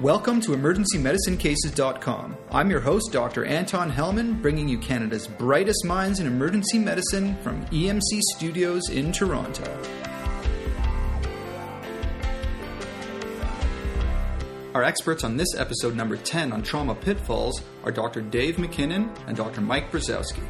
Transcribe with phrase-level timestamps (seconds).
[0.00, 2.34] Welcome to EmergencyMedicineCases.com.
[2.50, 3.44] I'm your host, Dr.
[3.44, 8.00] Anton Helman, bringing you Canada's brightest minds in emergency medicine from EMC
[8.34, 9.70] Studios in Toronto.
[14.72, 18.22] Our experts on this episode number 10 on trauma pitfalls are Dr.
[18.22, 19.60] Dave MacKinnon and Dr.
[19.60, 20.48] Mike Brzozowski.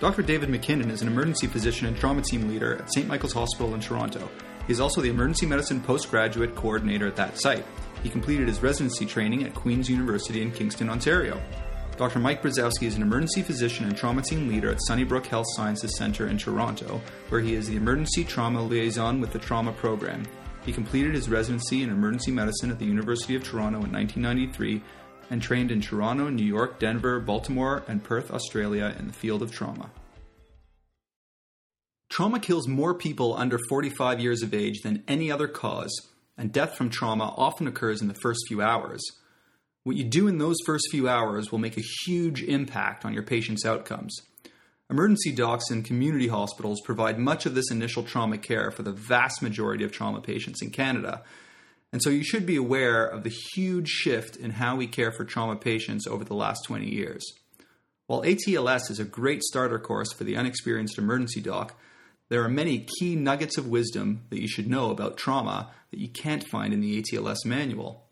[0.00, 0.22] Dr.
[0.22, 3.06] David MacKinnon is an emergency physician and trauma team leader at St.
[3.06, 4.28] Michael's Hospital in Toronto.
[4.66, 7.64] He's also the emergency medicine postgraduate coordinator at that site.
[8.02, 11.40] He completed his residency training at Queen's University in Kingston, Ontario.
[11.96, 12.18] Dr.
[12.18, 16.28] Mike Brzozowski is an emergency physician and trauma team leader at Sunnybrook Health Sciences Centre
[16.28, 20.22] in Toronto, where he is the emergency trauma liaison with the trauma program.
[20.64, 24.82] He completed his residency in emergency medicine at the University of Toronto in 1993
[25.28, 29.52] and trained in Toronto, New York, Denver, Baltimore, and Perth, Australia in the field of
[29.52, 29.90] trauma.
[32.08, 36.08] Trauma kills more people under 45 years of age than any other cause,
[36.40, 39.02] and death from trauma often occurs in the first few hours.
[39.84, 43.22] What you do in those first few hours will make a huge impact on your
[43.22, 44.16] patient's outcomes.
[44.88, 49.42] Emergency docs in community hospitals provide much of this initial trauma care for the vast
[49.42, 51.22] majority of trauma patients in Canada.
[51.92, 55.26] And so you should be aware of the huge shift in how we care for
[55.26, 57.22] trauma patients over the last 20 years.
[58.06, 61.78] While ATLS is a great starter course for the unexperienced emergency doc,
[62.30, 66.08] there are many key nuggets of wisdom that you should know about trauma that you
[66.08, 68.06] can't find in the ATLS manual.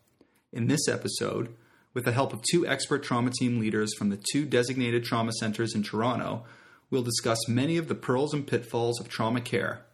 [0.51, 1.55] In this episode,
[1.93, 5.73] with the help of two expert trauma team leaders from the two designated trauma centers
[5.73, 6.43] in Toronto,
[6.91, 9.85] we'll discuss many of the pearls and pitfalls of trauma care.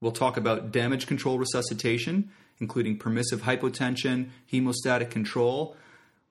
[0.00, 5.76] We'll talk about damage control resuscitation, including permissive hypotension, hemostatic control.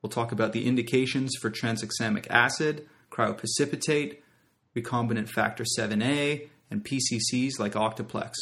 [0.01, 4.17] We'll talk about the indications for tranexamic acid, cryoprecipitate,
[4.75, 8.33] recombinant factor 7A, and PCCs like Octaplex.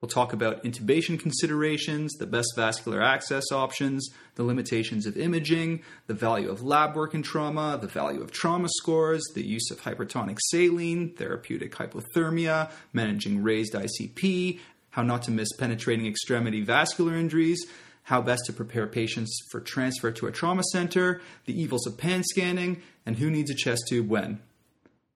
[0.00, 6.14] We'll talk about intubation considerations, the best vascular access options, the limitations of imaging, the
[6.14, 10.38] value of lab work in trauma, the value of trauma scores, the use of hypertonic
[10.48, 17.66] saline, therapeutic hypothermia, managing raised ICP, how not to miss penetrating extremity vascular injuries,
[18.04, 22.22] how best to prepare patients for transfer to a trauma center, the evils of pan
[22.24, 24.40] scanning, and who needs a chest tube when.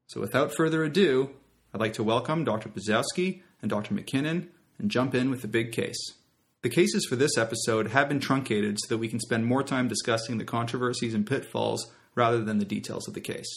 [0.08, 1.30] So without further ado,
[1.74, 2.68] I'd like to welcome Dr.
[2.68, 3.94] Brzozowski and Dr.
[3.94, 4.48] MacKinnon
[4.78, 5.98] and jump in with the big case.
[6.62, 9.88] The cases for this episode have been truncated so that we can spend more time
[9.88, 13.48] discussing the controversies and pitfalls rather than the details of the case.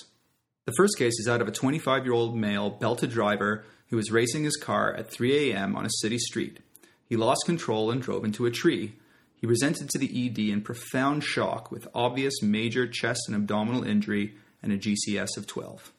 [0.66, 4.12] The first case is out of a 25 year old male belted driver who was
[4.12, 5.76] racing his car at 3 a.m.
[5.76, 6.60] on a city street.
[7.06, 8.96] He lost control and drove into a tree.
[9.36, 14.34] He presented to the ED in profound shock with obvious major chest and abdominal injury
[14.64, 15.94] and a GCS of 12.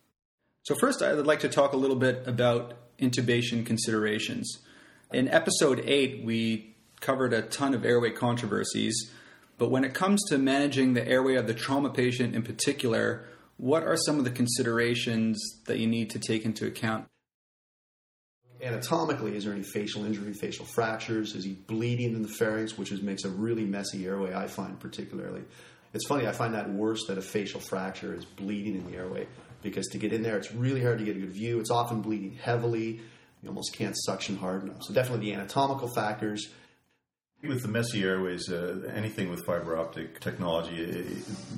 [0.69, 4.59] So, first, I would like to talk a little bit about intubation considerations.
[5.11, 9.11] In episode 8, we covered a ton of airway controversies,
[9.57, 13.25] but when it comes to managing the airway of the trauma patient in particular,
[13.57, 17.07] what are some of the considerations that you need to take into account?
[18.63, 21.35] Anatomically, is there any facial injury, facial fractures?
[21.35, 24.79] Is he bleeding in the pharynx, which is, makes a really messy airway, I find
[24.79, 25.45] particularly.
[25.95, 29.27] It's funny, I find that worse that a facial fracture is bleeding in the airway
[29.63, 31.61] because to get in there, it's really hard to get a good view.
[31.61, 33.01] It's often bleeding heavily.
[33.43, 34.83] You almost can't suction hard enough.
[34.83, 36.49] So definitely the anatomical factors.
[37.43, 41.07] With the messy airways, uh, anything with fiber optic technology, it,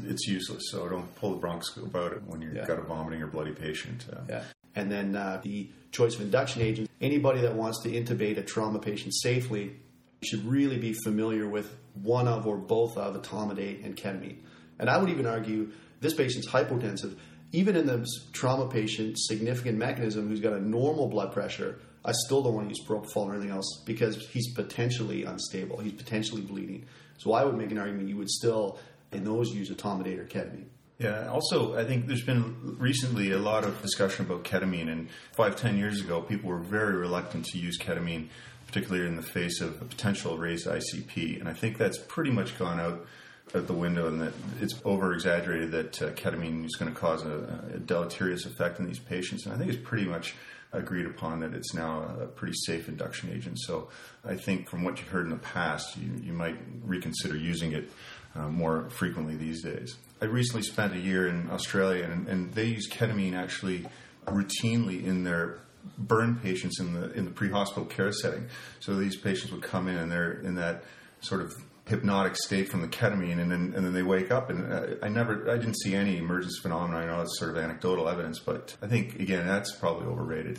[0.07, 0.65] it's useless.
[0.71, 2.67] So don't pull the bronchoscope about it when you've yeah.
[2.67, 4.05] got a vomiting or bloody patient.
[4.13, 4.43] Uh, yeah.
[4.75, 6.91] And then uh, the choice of induction agent.
[7.01, 9.77] Anybody that wants to intubate a trauma patient safely
[10.23, 14.37] should really be familiar with one of or both of etomidate and ketamine.
[14.79, 17.17] And I would even argue this patient's hypotensive
[17.53, 22.43] even in the trauma patient, significant mechanism who's got a normal blood pressure, I still
[22.43, 25.79] don't want to use propofol or anything else because he's potentially unstable.
[25.79, 26.87] He's potentially bleeding.
[27.19, 28.79] So I would make an argument you would still,
[29.13, 30.67] in those, use etomidate or ketamine.
[30.99, 31.29] Yeah.
[31.29, 35.79] Also, I think there's been recently a lot of discussion about ketamine, and five, ten
[35.79, 38.29] years ago, people were very reluctant to use ketamine,
[38.67, 41.41] particularly in the face of a potential raised ICP.
[41.41, 43.07] And I think that's pretty much gone out
[43.55, 47.25] out the window and that it's over exaggerated that uh, ketamine is going to cause
[47.25, 49.47] a, a, deleterious effect in these patients.
[49.47, 50.35] And I think it's pretty much
[50.73, 53.59] agreed upon that it's now a pretty safe induction agent.
[53.61, 53.89] So
[54.25, 57.91] I think from what you've heard in the past, you, you might reconsider using it
[58.37, 59.97] uh, more frequently these days.
[60.23, 63.87] I recently spent a year in Australia and, and they use ketamine actually
[64.27, 65.59] routinely in their
[65.99, 68.47] burn patients in the in the pre-hospital care setting.
[68.81, 70.85] So these patients would come in and they're in that
[71.21, 71.55] sort of
[71.91, 74.49] hypnotic state from the ketamine, and then and then they wake up.
[74.49, 76.99] And uh, I never, I didn't see any emergence phenomena.
[76.99, 80.59] I know it's sort of anecdotal evidence, but I think again that's probably overrated.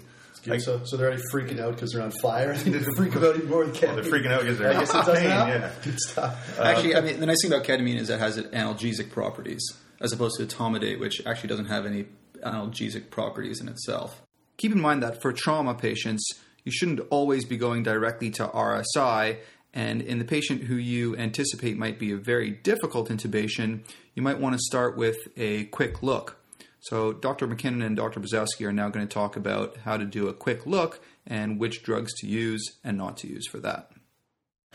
[0.50, 2.54] I- so, so they're already freaking out because they're on fire.
[2.64, 4.02] They freak out even more with Well, ketamine.
[4.04, 5.28] they're freaking out because they're I guess it in does pain.
[5.30, 5.72] Yeah.
[5.84, 6.60] Good stuff.
[6.60, 9.62] Actually, I mean, the nice thing about ketamine is it has analgesic properties,
[10.00, 12.06] as opposed to etomidate, which actually doesn't have any
[12.44, 14.22] analgesic properties in itself.
[14.58, 16.28] Keep in mind that for trauma patients,
[16.64, 19.38] you shouldn't always be going directly to RSI.
[19.74, 23.82] And in the patient who you anticipate might be a very difficult intubation,
[24.16, 26.38] you might want to start with a quick look.
[26.82, 27.46] So, Dr.
[27.46, 28.20] MacKinnon and Dr.
[28.20, 31.84] Brzozowski are now going to talk about how to do a quick look and which
[31.84, 33.92] drugs to use and not to use for that.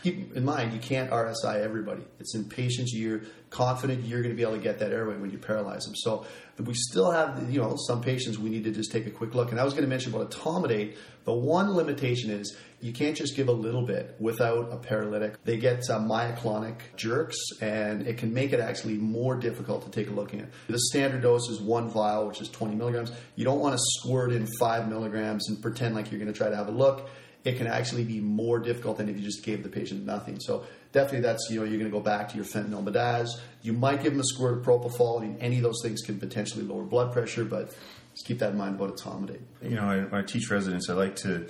[0.03, 2.03] Keep in mind, you can't RSI everybody.
[2.19, 5.31] It's in patients you're confident you're going to be able to get that airway when
[5.31, 5.95] you paralyze them.
[5.95, 6.25] So
[6.59, 9.49] we still have, you know, some patients we need to just take a quick look.
[9.49, 10.97] And I was going to mention about etomidate.
[11.25, 15.43] The one limitation is you can't just give a little bit without a paralytic.
[15.43, 20.09] They get uh, myoclonic jerks, and it can make it actually more difficult to take
[20.09, 20.45] a look at.
[20.67, 23.11] The standard dose is one vial, which is 20 milligrams.
[23.35, 26.49] You don't want to squirt in five milligrams and pretend like you're going to try
[26.49, 27.09] to have a look
[27.47, 30.37] it can actually be more difficult than if you just gave the patient nothing.
[30.39, 33.29] So definitely that's, you know, you're going to go back to your fentanyl midaz.
[33.61, 35.21] You might give them a squirt of propofol.
[35.21, 37.73] Mean, any of those things can potentially lower blood pressure, but
[38.13, 39.39] just keep that in mind about etomidate.
[39.63, 41.47] You know, I, I teach residents, I like to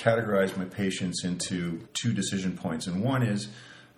[0.00, 2.86] categorize my patients into two decision points.
[2.86, 3.48] And one is,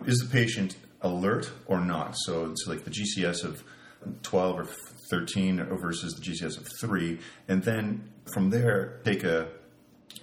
[0.05, 2.15] is the patient alert or not?
[2.25, 3.63] So it's like the GCS of
[4.21, 4.67] 12 or
[5.09, 7.19] 13 versus the GCS of 3.
[7.47, 9.47] And then from there, take a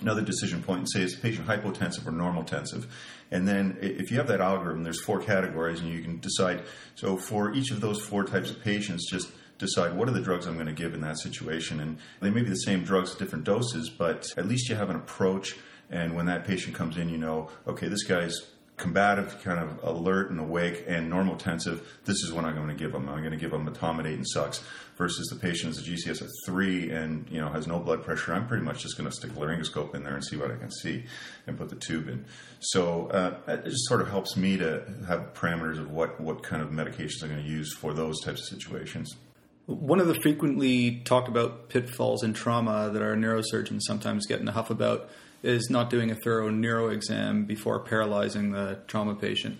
[0.00, 2.86] another decision point and say is the patient hypotensive or normotensive
[3.30, 6.62] and then if you have that algorithm there's four categories and you can decide
[6.94, 9.28] so for each of those four types of patients just
[9.58, 12.42] decide what are the drugs i'm going to give in that situation and they may
[12.42, 15.56] be the same drugs at different doses but at least you have an approach
[15.90, 18.40] and when that patient comes in you know okay this guy's
[18.80, 22.74] combative, kind of alert and awake, and normal normotensive, this is what I'm going to
[22.74, 23.08] give them.
[23.08, 24.62] I'm going to give them etomidate and sucks.
[24.96, 28.34] Versus the patient is a GCS at three and you know has no blood pressure.
[28.34, 30.56] I'm pretty much just going to stick a laryngoscope in there and see what I
[30.56, 31.04] can see,
[31.46, 32.26] and put the tube in.
[32.58, 36.60] So uh, it just sort of helps me to have parameters of what what kind
[36.60, 39.16] of medications I'm going to use for those types of situations.
[39.64, 44.48] One of the frequently talked about pitfalls in trauma that our neurosurgeons sometimes get in
[44.48, 45.08] a huff about
[45.42, 49.58] is not doing a thorough neuro exam before paralyzing the trauma patient.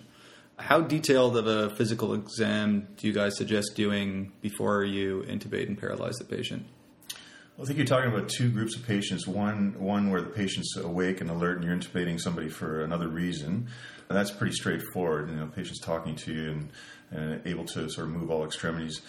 [0.57, 5.77] How detailed of a physical exam do you guys suggest doing before you intubate and
[5.77, 6.67] paralyze the patient?
[7.57, 9.27] Well, I think you're talking about two groups of patients.
[9.27, 13.67] One, one where the patient's awake and alert, and you're intubating somebody for another reason.
[14.07, 15.29] And that's pretty straightforward.
[15.29, 16.69] You know, patient's talking to you and,
[17.11, 19.01] and able to sort of move all extremities.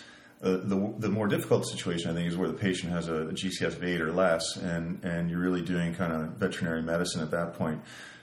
[0.42, 3.76] Uh, the the more difficult situation, I think, is where the patient has a, GCS
[3.76, 7.54] of eight or less, and and you're really doing kind of veterinary medicine at that
[7.54, 7.80] point.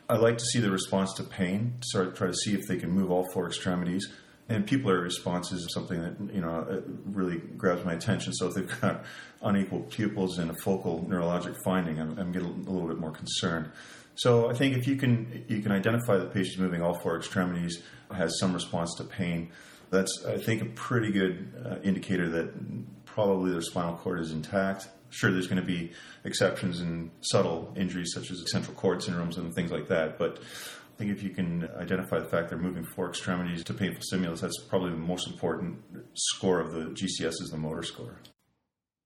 [0.10, 2.90] I like to see the response to pain, start try to see if they can
[2.90, 4.12] move all four extremities
[4.50, 8.34] and pupillary response is something that you know uh, really grabs my attention.
[8.34, 9.06] So if they've got
[9.42, 13.72] unequal pupils and a focal neurologic finding, I'm, I'm getting a little bit more concerned.
[14.16, 17.82] So I think if you can you can identify the patient's moving all four extremities,
[18.12, 19.52] has some response to pain,
[19.90, 24.88] that's I think a pretty good uh, indicator that probably their spinal cord is intact.
[25.10, 25.92] Sure, there's going to be
[26.24, 30.98] exceptions and subtle injuries such as central cord syndromes and things like that, but I
[30.98, 34.62] think if you can identify the fact they're moving four extremities to painful stimulus, that's
[34.66, 35.80] probably the most important
[36.14, 38.20] score of the GCS is the motor score.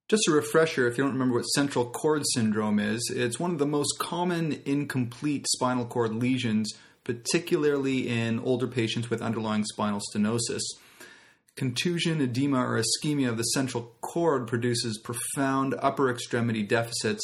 [0.10, 3.60] Just a refresher if you don't remember what central cord syndrome is, it's one of
[3.60, 10.62] the most common incomplete spinal cord lesions, particularly in older patients with underlying spinal stenosis.
[11.56, 17.22] Contusion, edema, or ischemia of the central cord produces profound upper extremity deficits,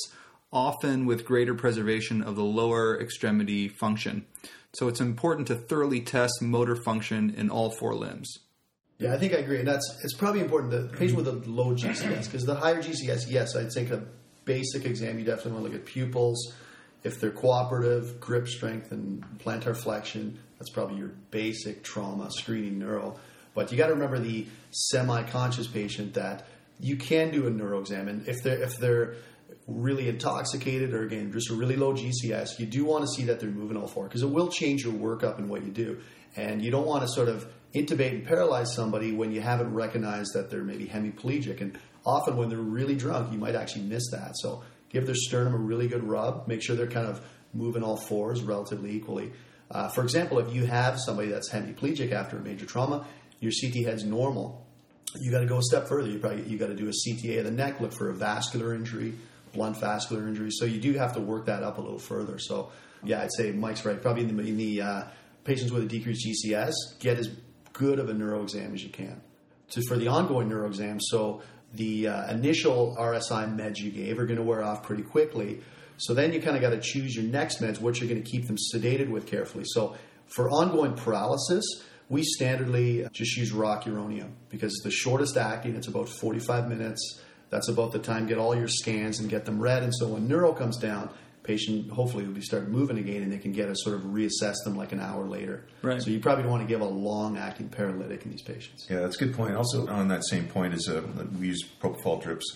[0.53, 4.25] often with greater preservation of the lower extremity function.
[4.73, 8.31] So it's important to thoroughly test motor function in all four limbs.
[8.99, 11.73] Yeah, I think I agree, and that's it's probably important the patient with a low
[11.73, 14.03] GCS because the higher GCS, yes, I'd think a
[14.45, 16.53] basic exam you definitely want to look at pupils.
[17.03, 23.17] If they're cooperative, grip strength, and plantar flexion, that's probably your basic trauma screening neuro.
[23.59, 26.47] But you got to remember the semi-conscious patient that
[26.79, 29.15] you can do a neuro exam, and if they're if they're
[29.67, 33.41] really intoxicated or again just a really low GCS, you do want to see that
[33.41, 35.99] they're moving all four because it will change your workup and what you do,
[36.37, 40.31] and you don't want to sort of intubate and paralyze somebody when you haven't recognized
[40.35, 44.37] that they're maybe hemiplegic, and often when they're really drunk, you might actually miss that.
[44.37, 47.19] So give their sternum a really good rub, make sure they're kind of
[47.53, 49.33] moving all fours relatively equally.
[49.71, 53.05] Uh, for example, if you have somebody that's hemiplegic after a major trauma,
[53.39, 54.65] your CT head's normal.
[55.19, 56.09] You got to go a step further.
[56.09, 58.75] You probably you got to do a CTA of the neck, look for a vascular
[58.75, 59.15] injury,
[59.53, 60.51] blunt vascular injury.
[60.51, 62.37] So you do have to work that up a little further.
[62.37, 62.71] So
[63.03, 64.01] yeah, I'd say Mike's right.
[64.01, 65.03] Probably in the, in the uh,
[65.43, 67.29] patients with a decreased GCS, get as
[67.73, 69.21] good of a neuro exam as you can.
[69.87, 71.41] For the ongoing neuro exam, so
[71.73, 75.61] the uh, initial RSI meds you gave are going to wear off pretty quickly.
[75.97, 78.29] So then you kind of got to choose your next meds, what you're going to
[78.29, 79.65] keep them sedated with carefully.
[79.67, 79.95] So
[80.27, 81.65] for ongoing paralysis,
[82.09, 87.21] we standardly just use rocuronium because the shortest acting, it's about 45 minutes.
[87.49, 89.83] That's about the time get all your scans and get them read.
[89.83, 91.09] And so when neuro comes down,
[91.43, 94.55] patient hopefully will be start moving again and they can get a sort of reassess
[94.65, 95.65] them like an hour later.
[95.81, 95.99] Right.
[96.01, 98.85] So you probably don't want to give a long acting paralytic in these patients.
[98.89, 99.55] Yeah, that's a good point.
[99.55, 101.01] Also, on that same point, is uh,
[101.39, 102.55] we use propofol drips,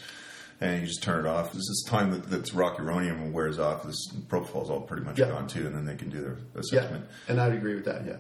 [0.62, 1.48] and you just turn it off.
[1.54, 3.84] This is time that that's rocuronium wears off.
[3.84, 5.30] This propofol is all pretty much Yeah.
[5.30, 7.06] gone too, and then they can do their Yeah, assessment.
[7.28, 8.06] and I'd agree with that.
[8.06, 8.18] Yeah.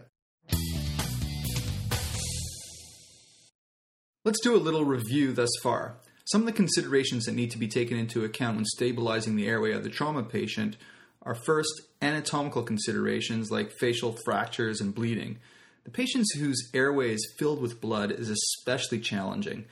[4.25, 5.97] Let's do a little review thus far.
[6.23, 9.73] Some of the considerations that need to be taken into account when stabilizing the airway
[9.73, 10.77] of the trauma patient
[11.23, 15.39] are first anatomical considerations like facial fractures and bleeding.
[15.83, 19.65] The patients whose airway is filled with blood is especially challenging,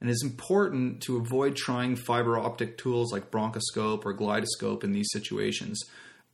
[0.00, 4.92] and it is important to avoid trying fiber optic tools like bronchoscope or GlideScope in
[4.92, 5.82] these situations.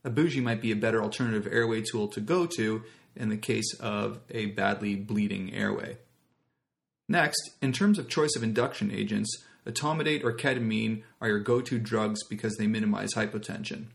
[0.05, 2.85] A bougie might be a better alternative airway tool to go to
[3.17, 5.99] in the case of a badly bleeding airway.
[7.09, 11.79] Next, in terms of choice of induction agents, etomidate or ketamine are your go to
[11.79, 13.87] drugs because they minimize hypotension.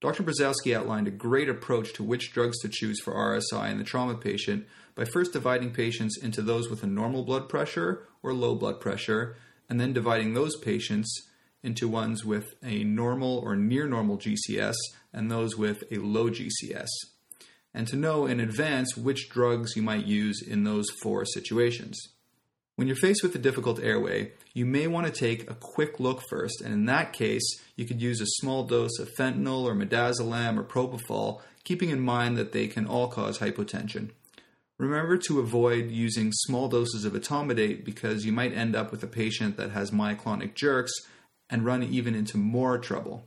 [0.00, 0.22] Dr.
[0.22, 4.14] Brzozowski outlined a great approach to which drugs to choose for RSI in the trauma
[4.16, 8.80] patient by first dividing patients into those with a normal blood pressure or low blood
[8.80, 9.36] pressure,
[9.68, 11.10] and then dividing those patients
[11.62, 14.76] into ones with a normal or near normal GCS
[15.10, 16.88] and those with a low GCS
[17.74, 22.00] and to know in advance which drugs you might use in those four situations.
[22.76, 26.22] When you're faced with a difficult airway, you may want to take a quick look
[26.28, 27.44] first, and in that case,
[27.76, 32.36] you could use a small dose of fentanyl or midazolam or propofol, keeping in mind
[32.36, 34.10] that they can all cause hypotension.
[34.76, 39.08] Remember to avoid using small doses of etomidate because you might end up with a
[39.08, 40.92] patient that has myoclonic jerks
[41.48, 43.24] and run even into more trouble.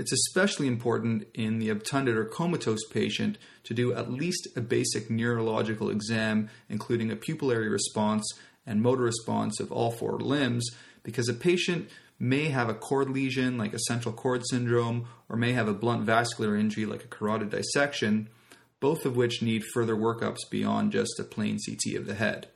[0.00, 5.10] It's especially important in the obtunded or comatose patient to do at least a basic
[5.10, 8.26] neurological exam, including a pupillary response
[8.64, 10.66] and motor response of all four limbs,
[11.02, 15.52] because a patient may have a cord lesion like a central cord syndrome or may
[15.52, 18.30] have a blunt vascular injury like a carotid dissection,
[18.80, 22.48] both of which need further workups beyond just a plain CT of the head.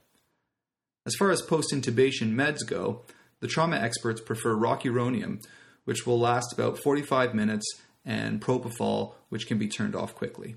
[1.04, 3.02] As far as post intubation meds go,
[3.40, 5.42] the trauma experts prefer rocuronium,
[5.85, 7.67] which will last about 45 minutes,
[8.05, 10.57] and propofol, which can be turned off quickly.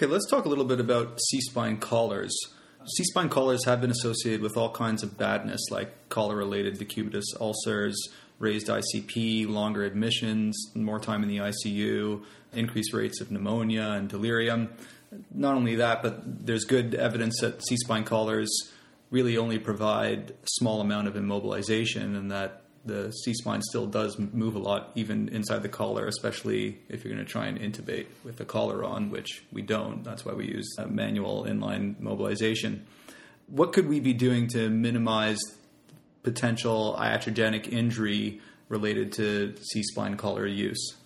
[0.00, 2.32] Okay, let's talk a little bit about C spine collars.
[2.86, 7.24] C spine collars have been associated with all kinds of badness, like collar related decubitus
[7.40, 7.96] ulcers,
[8.38, 14.70] raised ICP, longer admissions, more time in the ICU, increased rates of pneumonia and delirium.
[15.32, 18.50] Not only that, but there's good evidence that C spine collars
[19.10, 24.18] really only provide a small amount of immobilization and that the C spine still does
[24.18, 28.06] move a lot, even inside the collar, especially if you're going to try and intubate
[28.24, 30.04] with the collar on, which we don't.
[30.04, 32.86] That's why we use manual inline mobilization.
[33.48, 35.38] What could we be doing to minimize
[36.22, 40.96] potential iatrogenic injury related to C spine collar use?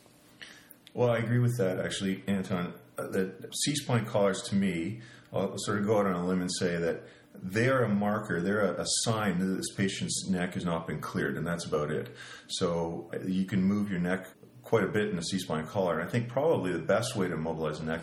[0.94, 2.74] Well, I agree with that, actually, Anton.
[2.98, 5.00] Uh, that C spine collars, to me,
[5.32, 7.02] I'll sort of go out on a limb and say that
[7.34, 11.36] they're a marker, they're a, a sign that this patient's neck has not been cleared,
[11.36, 12.14] and that's about it.
[12.48, 14.26] So uh, you can move your neck
[14.62, 15.98] quite a bit in a C spine collar.
[15.98, 18.02] And I think probably the best way to mobilize the neck,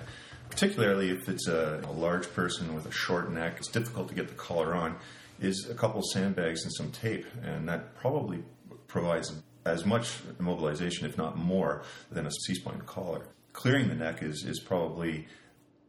[0.49, 4.27] particularly if it's a, a large person with a short neck, it's difficult to get
[4.27, 4.95] the collar on,
[5.41, 7.25] is a couple sandbags and some tape.
[7.43, 8.43] And that probably
[8.87, 9.33] provides
[9.65, 13.27] as much immobilization, if not more, than a C spine collar.
[13.53, 15.27] Clearing the neck is, is probably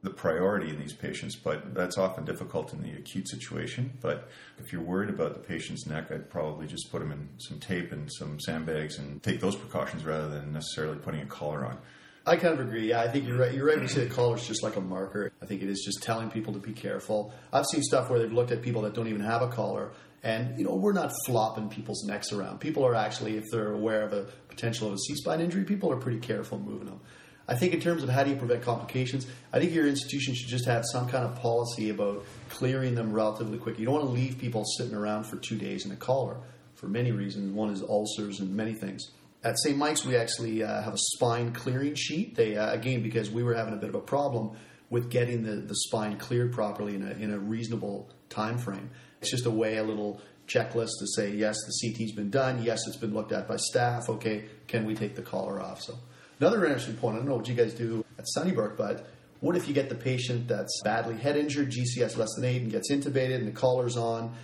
[0.03, 3.93] the priority in these patients, but that's often difficult in the acute situation.
[4.01, 4.29] But
[4.59, 7.93] if you're worried about the patient's neck, I'd probably just put them in some tape
[7.93, 11.79] and some sandbags and take those precautions rather than necessarily putting a collar on.
[12.27, 12.91] I kind of agree.
[12.91, 13.53] Yeah, I think you're right.
[13.53, 15.33] You're right you say the collar is just like a marker.
[15.43, 17.33] I think it is just telling people to be careful.
[17.53, 20.59] I've seen stuff where they've looked at people that don't even have a collar, and
[20.59, 22.61] you know we're not flopping people's necks around.
[22.61, 25.91] People are actually, if they're aware of a potential of a C spine injury, people
[25.91, 27.01] are pretty careful moving them.
[27.49, 30.49] I think in terms of how do you prevent complications, I think your institution should
[30.49, 33.79] just have some kind of policy about clearing them relatively quick.
[33.79, 36.37] You don't want to leave people sitting around for two days in a collar
[36.77, 37.53] for many reasons.
[37.53, 39.11] One is ulcers and many things.
[39.43, 39.77] At St.
[39.77, 42.35] Mike's, we actually uh, have a spine clearing sheet.
[42.35, 44.57] They uh, again because we were having a bit of a problem
[44.91, 48.91] with getting the, the spine cleared properly in a, in a reasonable time frame.
[49.23, 52.63] It's just a way, a little checklist to say yes, the CT's been done.
[52.63, 54.09] Yes, it's been looked at by staff.
[54.11, 55.81] Okay, can we take the collar off?
[55.81, 55.95] So
[56.39, 57.15] another interesting point.
[57.17, 59.07] I don't know what you guys do at Sunnybrook, but
[59.41, 62.71] What if you get the patient that's badly head injured, GCS less than eight, and
[62.71, 64.35] gets intubated and the collar's on?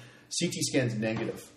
[0.41, 1.53] CT scan's negative.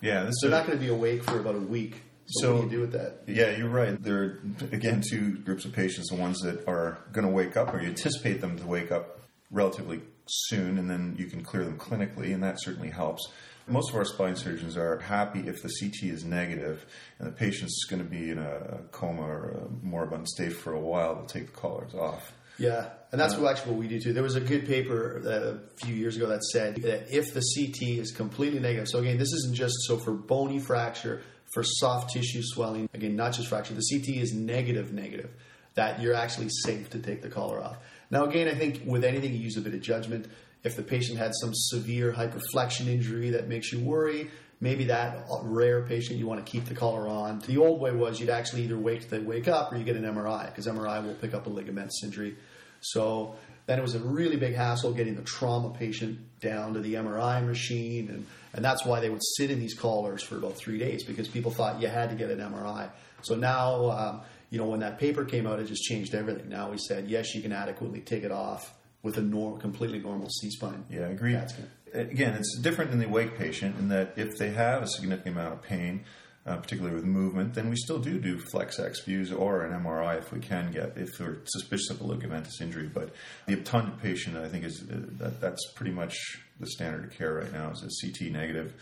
[0.00, 2.02] Yeah, this They're is not going to be awake for about a week.
[2.32, 3.22] So, So- what do you do with that?
[3.26, 4.00] Yeah, you're right.
[4.02, 4.38] There are,
[4.72, 7.88] again, two groups of patients the ones that are going to wake up, or you
[7.88, 9.20] anticipate them to wake up
[9.50, 13.26] relatively soon, and then you can clear them clinically, and that certainly helps.
[13.66, 16.86] Most of our spine surgeons are happy if the CT is negative
[17.18, 20.80] and the patient's going to be in a coma or a moribund state for a
[20.80, 22.32] while, they'll take the collars off.
[22.58, 24.12] Yeah, and that's what actually what we do too.
[24.12, 27.98] There was a good paper a few years ago that said that if the CT
[27.98, 32.42] is completely negative, so again, this isn't just so for bony fracture, for soft tissue
[32.42, 35.30] swelling, again, not just fracture, the CT is negative, negative,
[35.74, 37.76] that you're actually safe to take the collar off.
[38.10, 40.26] Now, again, I think with anything, you use a bit of judgment.
[40.62, 44.30] If the patient had some severe hyperflexion injury that makes you worry,
[44.60, 47.38] maybe that rare patient you want to keep the collar on.
[47.40, 49.96] The old way was you'd actually either wait till they wake up or you get
[49.96, 52.36] an MRI because MRI will pick up a ligamentous injury.
[52.80, 53.36] So
[53.66, 57.46] then it was a really big hassle getting the trauma patient down to the MRI
[57.46, 61.04] machine, and, and that's why they would sit in these collars for about three days
[61.04, 62.90] because people thought you had to get an MRI.
[63.22, 66.48] So now, um, you know, when that paper came out, it just changed everything.
[66.48, 70.28] Now we said yes, you can adequately take it off with a norm, completely normal
[70.28, 70.84] C spine.
[70.90, 71.12] Yeah.
[71.14, 71.70] CAT scan.
[71.92, 75.54] Again, it's different than the awake patient in that if they have a significant amount
[75.54, 76.04] of pain,
[76.46, 80.18] uh, particularly with movement, then we still do do flex X views or an MRI
[80.18, 82.88] if we can get if we're suspicious of a ligamentous injury.
[82.92, 83.10] But
[83.46, 86.16] the obtunded patient, I think, is uh, that, that's pretty much
[86.58, 87.70] the standard of care right now.
[87.70, 88.74] Is a CT negative.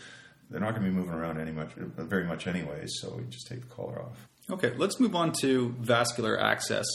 [0.49, 3.23] They're not going to be moving around any much, uh, very much anyway, So we
[3.25, 4.27] just take the collar off.
[4.49, 6.85] Okay, let's move on to vascular access.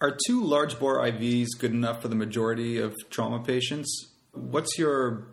[0.00, 4.12] Are two large bore IVs good enough for the majority of trauma patients?
[4.32, 5.26] What's your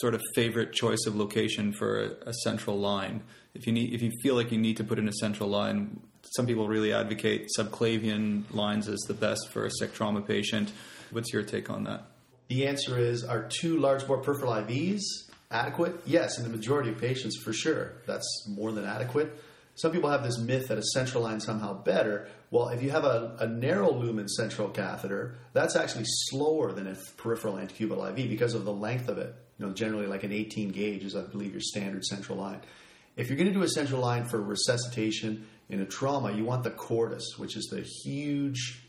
[0.00, 3.22] sort of favorite choice of location for a, a central line?
[3.54, 6.00] If you need, if you feel like you need to put in a central line,
[6.36, 10.72] some people really advocate subclavian lines as the best for a sick trauma patient.
[11.10, 12.04] What's your take on that?
[12.48, 15.02] The answer is are two large bore peripheral IVs
[15.50, 16.00] adequate?
[16.06, 17.92] Yes, in the majority of patients, for sure.
[18.06, 19.38] That's more than adequate.
[19.74, 22.28] Some people have this myth that a central line somehow better.
[22.50, 26.96] Well, if you have a, a narrow lumen central catheter, that's actually slower than a
[27.16, 29.34] peripheral antecubital IV because of the length of it.
[29.58, 32.60] You know, generally like an 18 gauge is, I believe, your standard central line.
[33.16, 36.64] If you're going to do a central line for resuscitation in a trauma, you want
[36.64, 38.82] the cordis, which is the huge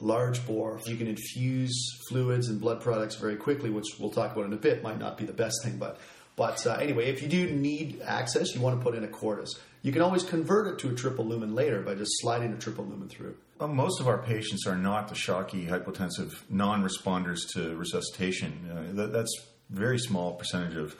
[0.00, 0.80] large bore.
[0.86, 1.74] You can infuse
[2.08, 4.82] fluids and blood products very quickly, which we'll talk about in a bit.
[4.82, 5.98] Might not be the best thing, but
[6.36, 9.54] but uh, anyway, if you do need access, you want to put in a cordis.
[9.82, 12.84] You can always convert it to a triple lumen later by just sliding a triple
[12.84, 13.36] lumen through.
[13.60, 18.68] Well, most of our patients are not the shocky, hypotensive non-responders to resuscitation.
[18.68, 19.32] Uh, that, that's
[19.70, 20.96] very small percentage of,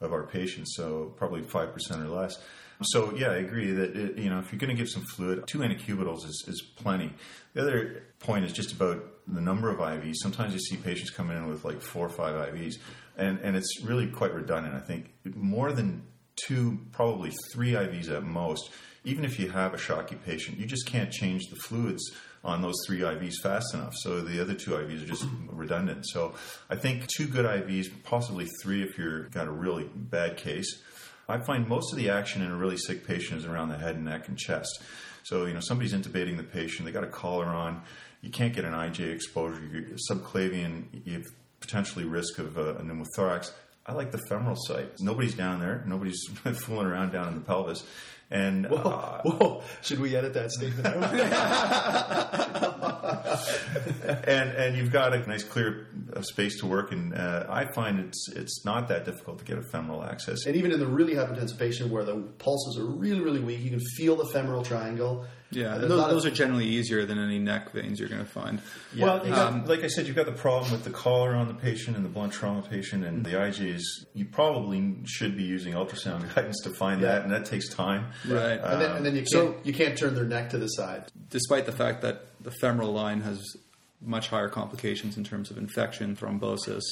[0.00, 2.38] of our patients, so probably five percent or less.
[2.82, 5.46] So yeah, I agree that it, you know if you're going to give some fluid,
[5.46, 7.12] two antecubitals is, is plenty.
[7.54, 10.16] The other point is just about the number of IVs.
[10.16, 12.74] Sometimes you see patients come in with like four or five IVs,
[13.16, 14.74] and and it's really quite redundant.
[14.74, 16.02] I think more than
[16.36, 18.70] two, probably three IVs at most.
[19.04, 22.02] Even if you have a shocky patient, you just can't change the fluids
[22.44, 23.94] on those three IVs fast enough.
[23.96, 26.06] So the other two IVs are just redundant.
[26.06, 26.34] So
[26.70, 30.82] I think two good IVs, possibly three if you've got a really bad case.
[31.28, 33.96] I find most of the action in a really sick patient is around the head
[33.96, 34.80] and neck and chest.
[35.24, 37.82] So, you know, somebody's intubating the patient, they got a collar on,
[38.20, 41.24] you can't get an IJ exposure, you're subclavian, you have
[41.58, 43.50] potentially risk of uh, a pneumothorax.
[43.84, 45.00] I like the femoral site.
[45.00, 47.84] Nobody's down there, nobody's fooling around down in the pelvis.
[48.30, 49.62] And Whoa, uh, whoa!
[49.82, 50.86] Should we edit that statement?
[54.26, 58.00] and and you've got a nice clear uh, space to work, and uh, I find
[58.00, 60.46] it's it's not that difficult to get a femoral access.
[60.46, 63.70] and even in the really hypertensive patient where the pulses are really, really weak, you
[63.70, 65.26] can feel the femoral triangle.
[65.52, 68.60] Yeah, and those, those are generally easier than any neck veins you're going to find.
[68.98, 71.46] well, you got, um, like I said, you've got the problem with the collar on
[71.46, 73.80] the patient and the blunt trauma patient and the IJs.
[74.12, 77.12] You probably should be using ultrasound guidance to find Yeah.
[77.12, 78.06] that, and that takes time.
[78.26, 78.58] Right.
[78.60, 81.04] and then, and then you can't so- you can't turn their neck to the side.
[81.30, 83.56] despite the fact that the femoral line has
[84.00, 86.84] much higher complications in terms of infection, thrombosis,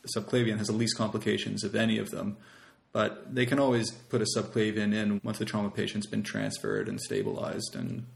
[0.00, 2.38] the subclavian has the least complications of any of them.
[2.92, 6.98] But they can always put a subclavian in once the trauma patient's been transferred and
[6.98, 7.76] stabilized.
[7.76, 8.06] And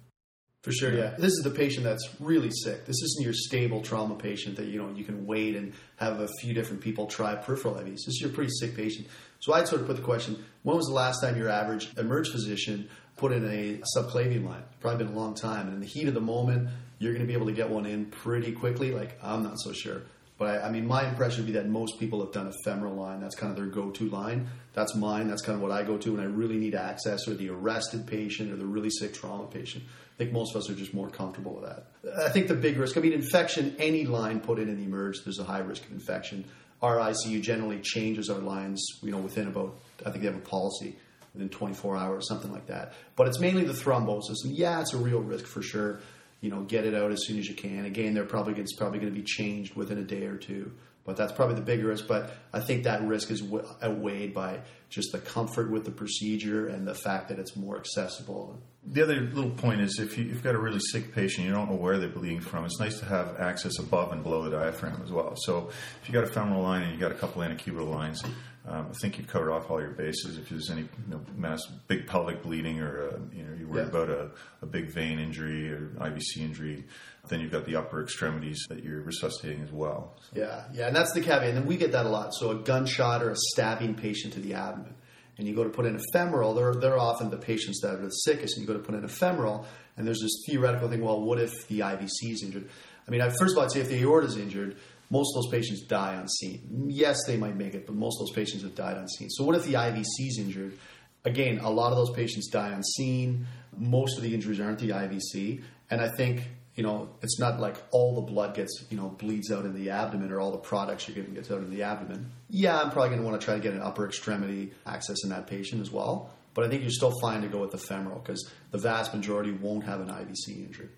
[0.63, 1.15] For sure, yeah.
[1.19, 2.87] This is the patient that's really sick.
[2.87, 6.29] This isn't your stable trauma patient that you know you can wait and have a
[6.41, 7.97] few different people try peripheral IVs.
[8.07, 9.09] This is your pretty sick patient.
[9.41, 12.31] So I'd sort of put the question: When was the last time your average emerge
[12.31, 12.89] physician
[13.19, 14.63] put in a subclavian line?
[14.81, 15.67] Probably been a long time.
[15.67, 17.85] And in the heat of the moment, you're going to be able to get one
[17.85, 18.93] in pretty quickly.
[18.93, 20.03] Like I'm not so sure.
[20.39, 22.95] But I, I mean, my impression would be that most people have done a femoral
[22.95, 23.21] line.
[23.21, 24.47] That's kind of their go-to line.
[24.73, 25.27] That's mine.
[25.27, 28.07] That's kind of what I go to when I really need access, or the arrested
[28.07, 29.85] patient, or the really sick trauma patient.
[29.85, 31.87] I think most of us are just more comfortable with that.
[32.25, 32.97] I think the big risk.
[32.97, 33.75] I mean, infection.
[33.79, 36.45] Any line put in in the emerge, there's a high risk of infection.
[36.81, 38.81] Our ICU generally changes our lines.
[39.03, 40.97] You know, within about I think they have a policy
[41.35, 42.95] within 24 hours, something like that.
[43.17, 46.01] But it's mainly the thrombosis, and yeah, it's a real risk for sure
[46.41, 47.85] you know, get it out as soon as you can.
[47.85, 50.73] Again, they're probably it's probably going to be changed within a day or two,
[51.05, 52.07] but that's probably the bigger risk.
[52.07, 53.43] But I think that risk is
[53.83, 58.59] outweighed by just the comfort with the procedure and the fact that it's more accessible.
[58.87, 61.69] The other little point is if you, have got a really sick patient, you don't
[61.69, 62.65] know where they're bleeding from.
[62.65, 65.35] It's nice to have access above and below the diaphragm as well.
[65.37, 68.23] So if you got a femoral line and you got a couple antecubital lines,
[68.67, 70.37] um, I think you've covered off all your bases.
[70.37, 73.83] If there's any you know, mass, big pelvic bleeding, or uh, you know you're worried
[73.93, 74.03] yeah.
[74.03, 74.31] about a,
[74.63, 76.85] a, big vein injury or IVC injury,
[77.29, 80.17] then you've got the upper extremities that you're resuscitating as well.
[80.21, 80.41] So.
[80.41, 81.55] Yeah, yeah, and that's the caveat.
[81.55, 82.35] And we get that a lot.
[82.35, 84.95] So a gunshot or a stabbing patient to the abdomen,
[85.39, 86.53] and you go to put in a femoral.
[86.55, 89.05] They're they're often the patients that are the sickest, and you go to put in
[89.05, 89.67] a femoral,
[89.97, 91.03] and there's this theoretical thing.
[91.03, 92.69] Well, what if the IVC is injured?
[93.07, 94.77] I mean, first of all, I'd say if the aorta is injured,
[95.11, 96.87] most of those patients die on scene.
[96.89, 99.31] Yes, they might make it, but most of those patients have died on scene.
[99.31, 100.79] So, what if the IVC is injured?
[101.25, 103.47] Again, a lot of those patients die on scene.
[103.77, 106.43] Most of the injuries aren't the IVC, and I think
[106.75, 109.91] you know it's not like all the blood gets you know bleeds out in the
[109.91, 112.31] abdomen or all the products you're giving gets out in the abdomen.
[112.51, 115.31] Yeah, I'm probably going to want to try to get an upper extremity access in
[115.31, 116.31] that patient as well.
[116.55, 119.53] But I think you're still fine to go with the femoral because the vast majority
[119.53, 120.89] won't have an IVC injury.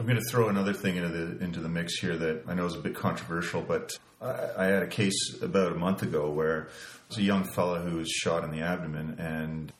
[0.00, 2.64] I'm going to throw another thing into the into the mix here that I know
[2.64, 6.68] is a bit controversial, but I, I had a case about a month ago where
[7.06, 9.74] there's a young fellow who was shot in the abdomen, and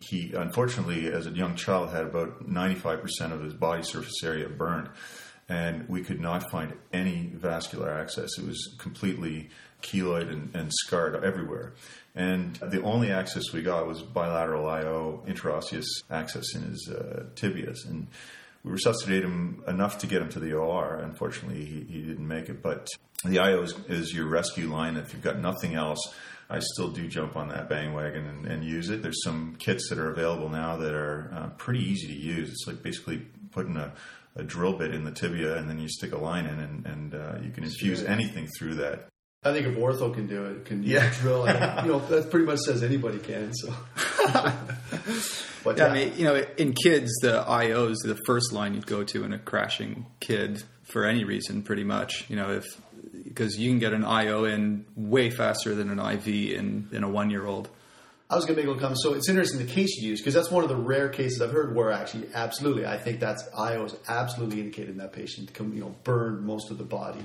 [0.00, 4.88] he unfortunately, as a young child, had about 95% of his body surface area burned,
[5.48, 8.36] and we could not find any vascular access.
[8.38, 11.74] It was completely keloid and, and scarred everywhere.
[12.16, 17.88] And the only access we got was bilateral IO intraosseous access in his uh, tibias.
[17.88, 18.08] And
[18.66, 20.96] we resuscitated him enough to get him to the OR.
[20.96, 22.62] Unfortunately, he, he didn't make it.
[22.62, 22.88] But
[23.24, 24.96] the IO is, is, your rescue line.
[24.96, 26.00] If you've got nothing else,
[26.50, 29.02] I still do jump on that bandwagon and, and use it.
[29.02, 32.50] There's some kits that are available now that are uh, pretty easy to use.
[32.50, 33.18] It's like basically
[33.52, 33.92] putting a,
[34.34, 37.14] a, drill bit in the tibia and then you stick a line in and, and
[37.14, 39.06] uh, you can infuse anything through that.
[39.44, 41.12] I think if ortho can do it, can yeah.
[41.20, 43.54] drill, it, you know, that pretty much says anybody can.
[43.54, 43.72] So.
[45.66, 48.74] But yeah, yeah, I mean, you know, in kids, the IO is the first line
[48.74, 52.24] you'd go to in a crashing kid for any reason, pretty much.
[52.28, 52.80] You know, if
[53.24, 57.08] because you can get an IO in way faster than an IV in in a
[57.08, 57.68] one year old.
[58.30, 59.00] I was going to make a comment.
[59.00, 61.52] So it's interesting the case you use because that's one of the rare cases I've
[61.52, 65.50] heard where actually, absolutely, I think that's IO is absolutely indicated in that patient.
[65.58, 67.24] You know, burned most of the body,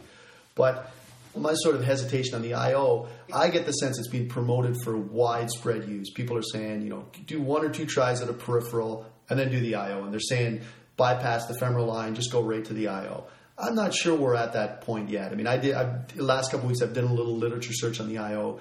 [0.56, 0.92] but
[1.36, 4.98] my sort of hesitation on the IO, I get the sense it's being promoted for
[4.98, 6.12] widespread use.
[6.12, 9.50] People are saying, you know, do one or two tries at a peripheral and then
[9.50, 10.04] do the IO.
[10.04, 10.62] And they're saying
[10.98, 13.26] bypass the femoral line, just go right to the IO.
[13.58, 15.32] I'm not sure we're at that point yet.
[15.32, 16.82] I mean, I did I've, the last couple weeks.
[16.82, 18.60] I've done a little literature search on the IO.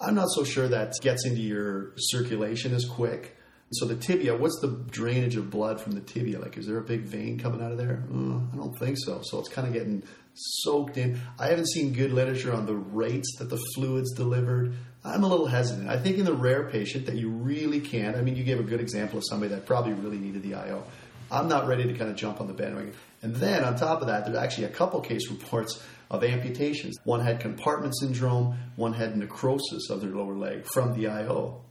[0.00, 3.36] I'm not so sure that gets into your circulation as quick.
[3.72, 6.38] So the tibia, what's the drainage of blood from the tibia?
[6.38, 8.02] Like, is there a big vein coming out of there?
[8.10, 9.20] Uh, I don't think so.
[9.22, 10.04] So it's kind of getting
[10.38, 11.20] soaked in.
[11.38, 14.74] I haven't seen good literature on the rates that the fluids delivered.
[15.04, 15.88] I'm a little hesitant.
[15.88, 18.14] I think in the rare patient that you really can.
[18.14, 20.84] I mean, you gave a good example of somebody that probably really needed the IO.
[21.30, 22.94] I'm not ready to kind of jump on the bandwagon.
[23.22, 26.96] And then on top of that, there's actually a couple case reports of amputations.
[27.04, 31.62] One had compartment syndrome, one had necrosis of their lower leg from the IO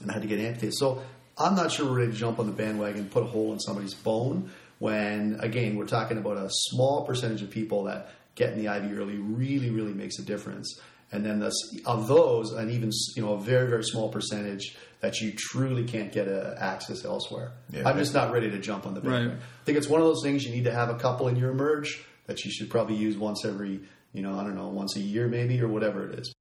[0.00, 0.74] and had to get amputated.
[0.76, 1.02] So
[1.38, 3.60] I'm not sure we're ready to jump on the bandwagon and put a hole in
[3.60, 8.72] somebody's bone when, again, we're talking about a small percentage of people that getting the
[8.72, 10.80] IV early really, really makes a difference.
[11.10, 11.54] And then this,
[11.86, 16.12] of those, and even you know a very, very small percentage that you truly can't
[16.12, 17.52] get a, access elsewhere.
[17.70, 19.28] Yeah, I'm just not ready to jump on the bandwagon.
[19.30, 19.38] Right.
[19.38, 21.50] I think it's one of those things you need to have a couple in your
[21.50, 23.80] emerge that you should probably use once every,
[24.12, 26.34] you know, I don't know, once a year maybe or whatever it is.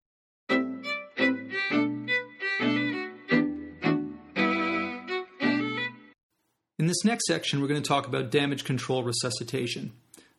[6.87, 9.91] In this next section, we're going to talk about damage control resuscitation.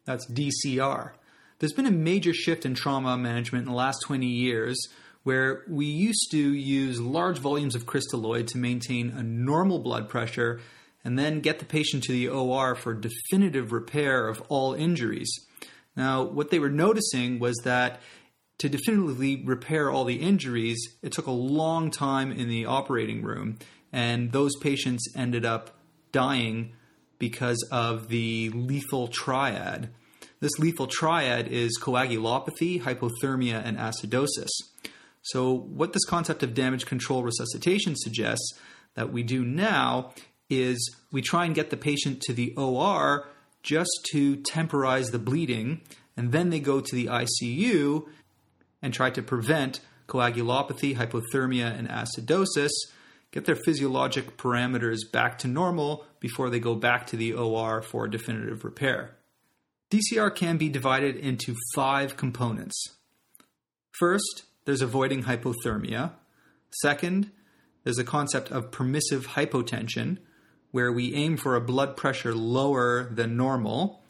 [0.06, 1.10] That's DCR.
[1.58, 4.78] There's been a major shift in trauma management in the last 20 years
[5.24, 10.58] where we used to use large volumes of crystalloid to maintain a normal blood pressure
[11.04, 15.30] and then get the patient to the OR for definitive repair of all injuries.
[15.96, 18.00] Now, what they were noticing was that
[18.56, 23.58] to definitively repair all the injuries, it took a long time in the operating room,
[23.92, 25.77] and those patients ended up
[26.12, 26.72] dying
[27.18, 29.90] because of the lethal triad.
[30.40, 34.48] This lethal triad is coagulopathy, hypothermia, and acidosis.
[35.22, 38.52] So, what this concept of damage control resuscitation suggests
[38.94, 40.12] that we do now
[40.48, 43.28] is we try and get the patient to the OR
[43.62, 45.80] just to temporize the bleeding,
[46.16, 48.06] and then they go to the ICU
[48.80, 52.70] and try to prevent coagulopathy, hypothermia, and acidosis,
[53.30, 58.08] get their physiologic parameters back to normal before they go back to the OR for
[58.08, 59.16] definitive repair.
[59.90, 62.82] DCR can be divided into five components.
[63.98, 66.12] First, there's avoiding hypothermia.
[66.82, 67.30] Second,
[67.84, 70.18] there's a concept of permissive hypotension,
[70.70, 74.02] where we aim for a blood pressure lower than normal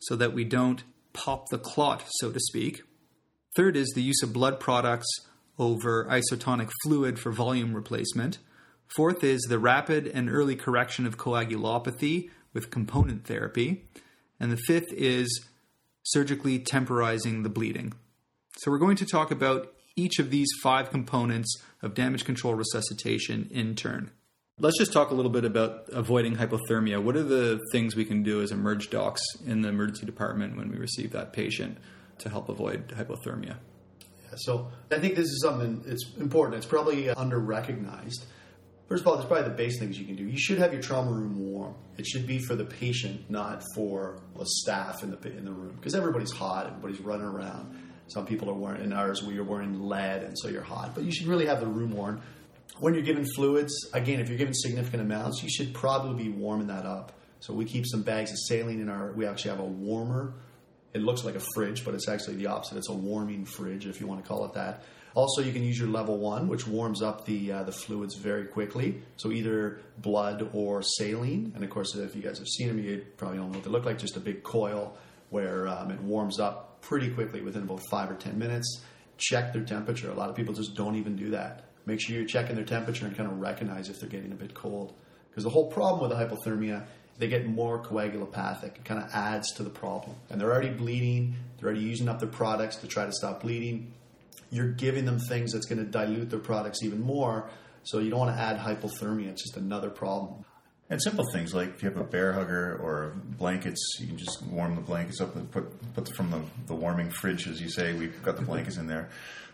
[0.00, 2.82] so that we don't pop the clot, so to speak.
[3.54, 5.08] Third is the use of blood products
[5.58, 8.38] over isotonic fluid for volume replacement.
[8.96, 13.84] Fourth is the rapid and early correction of coagulopathy with component therapy.
[14.40, 15.46] And the fifth is
[16.02, 17.92] surgically temporizing the bleeding.
[18.58, 23.48] So we're going to talk about each of these five components of damage control resuscitation
[23.52, 24.10] in turn.
[24.58, 27.02] Let's just talk a little bit about avoiding hypothermia.
[27.02, 30.70] What are the things we can do as emerge docs in the emergency department when
[30.70, 31.78] we receive that patient
[32.18, 33.56] to help avoid hypothermia?
[34.24, 36.56] Yeah, so I think this is something that's important.
[36.56, 38.26] It's probably under recognized.
[38.90, 40.24] First of all, there's probably the base things you can do.
[40.24, 41.76] You should have your trauma room warm.
[41.96, 45.76] It should be for the patient, not for the staff in the in the room,
[45.76, 46.66] because everybody's hot.
[46.66, 47.80] Everybody's running around.
[48.08, 50.96] Some people are wearing in ours we are wearing lead, and so you're hot.
[50.96, 52.20] But you should really have the room warm.
[52.80, 56.66] When you're giving fluids, again, if you're giving significant amounts, you should probably be warming
[56.66, 57.12] that up.
[57.38, 59.12] So we keep some bags of saline in our.
[59.12, 60.34] We actually have a warmer.
[60.94, 62.78] It looks like a fridge, but it's actually the opposite.
[62.78, 64.82] It's a warming fridge, if you want to call it that.
[65.14, 68.44] Also, you can use your level one, which warms up the uh, the fluids very
[68.44, 69.02] quickly.
[69.16, 71.52] So either blood or saline.
[71.54, 73.70] And of course, if you guys have seen them, you probably don't know what they
[73.70, 73.98] look like.
[73.98, 74.96] Just a big coil
[75.30, 78.80] where um, it warms up pretty quickly within about five or 10 minutes.
[79.16, 80.10] Check their temperature.
[80.10, 81.64] A lot of people just don't even do that.
[81.86, 84.54] Make sure you're checking their temperature and kind of recognize if they're getting a bit
[84.54, 84.94] cold.
[85.30, 86.84] Because the whole problem with the hypothermia,
[87.18, 88.76] they get more coagulopathic.
[88.76, 90.16] It kind of adds to the problem.
[90.28, 93.92] And they're already bleeding, they're already using up their products to try to stop bleeding.
[94.50, 97.50] You're giving them things that's going to dilute their products even more.
[97.82, 99.28] So you don't want to add hypothermia.
[99.28, 100.44] It's just another problem.
[100.90, 104.42] And simple things like if you have a Bair Hugger or blankets, you can just
[104.42, 107.92] warm the blankets up and put put from the, the warming fridge, as you say.
[107.92, 109.08] We've got the blankets in there,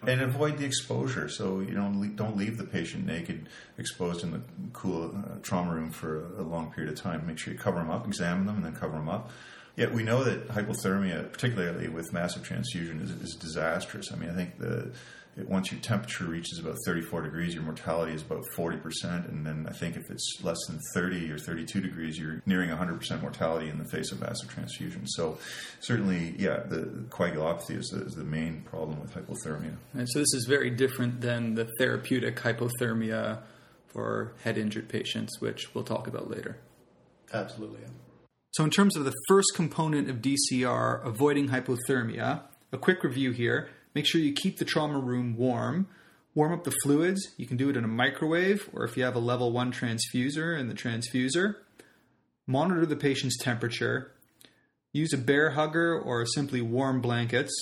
[0.06, 1.28] and avoid the exposure.
[1.28, 4.40] So you know, don't leave the patient naked, exposed in the
[4.72, 7.26] cool uh, trauma room for a, a long period of time.
[7.26, 9.30] Make sure you cover them up, examine them, and then cover them up.
[9.76, 14.10] Yet we know that hypothermia, particularly with massive transfusion, is, is disastrous.
[14.12, 14.92] I mean, I think the
[15.36, 19.28] it, once your temperature reaches about 34 degrees, your mortality is about 40%.
[19.28, 23.20] And then I think if it's less than 30 or 32 degrees, you're nearing 100%
[23.20, 25.06] mortality in the face of massive transfusion.
[25.06, 25.38] So
[25.80, 29.76] certainly, yeah, the coagulopathy is the, is the main problem with hypothermia.
[29.94, 33.40] And so this is very different than the therapeutic hypothermia
[33.88, 36.58] for head injured patients, which we'll talk about later.
[37.32, 37.80] Absolutely.
[38.56, 42.40] So, in terms of the first component of DCR, avoiding hypothermia,
[42.72, 43.68] a quick review here.
[43.94, 45.88] Make sure you keep the trauma room warm.
[46.34, 47.34] Warm up the fluids.
[47.36, 50.58] You can do it in a microwave or if you have a level 1 transfuser
[50.58, 51.56] in the transfuser.
[52.46, 54.12] Monitor the patient's temperature.
[54.90, 57.52] Use a Bair Hugger or simply warm blankets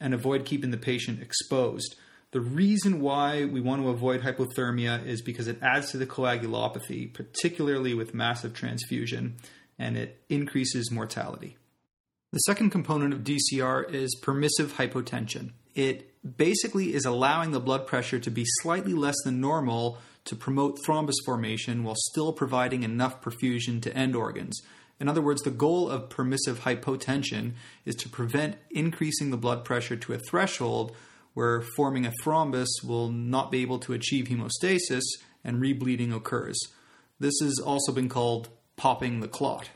[0.00, 1.94] and avoid keeping the patient exposed.
[2.32, 7.14] The reason why we want to avoid hypothermia is because it adds to the coagulopathy,
[7.14, 9.36] particularly with massive transfusion,
[9.80, 11.56] and it increases mortality.
[12.32, 18.18] The second component of DCR is permissive hypotension it basically is allowing the blood pressure
[18.18, 23.80] to be slightly less than normal to promote thrombus formation while still providing enough perfusion
[23.82, 24.60] to end organs.
[24.98, 27.52] In other words, the goal of permissive hypotension
[27.86, 30.94] is to prevent increasing the blood pressure to a threshold
[31.32, 35.02] where forming a thrombus will not be able to achieve hemostasis
[35.42, 36.58] and rebleeding occurs.
[37.18, 39.68] This has also been called popping the clot.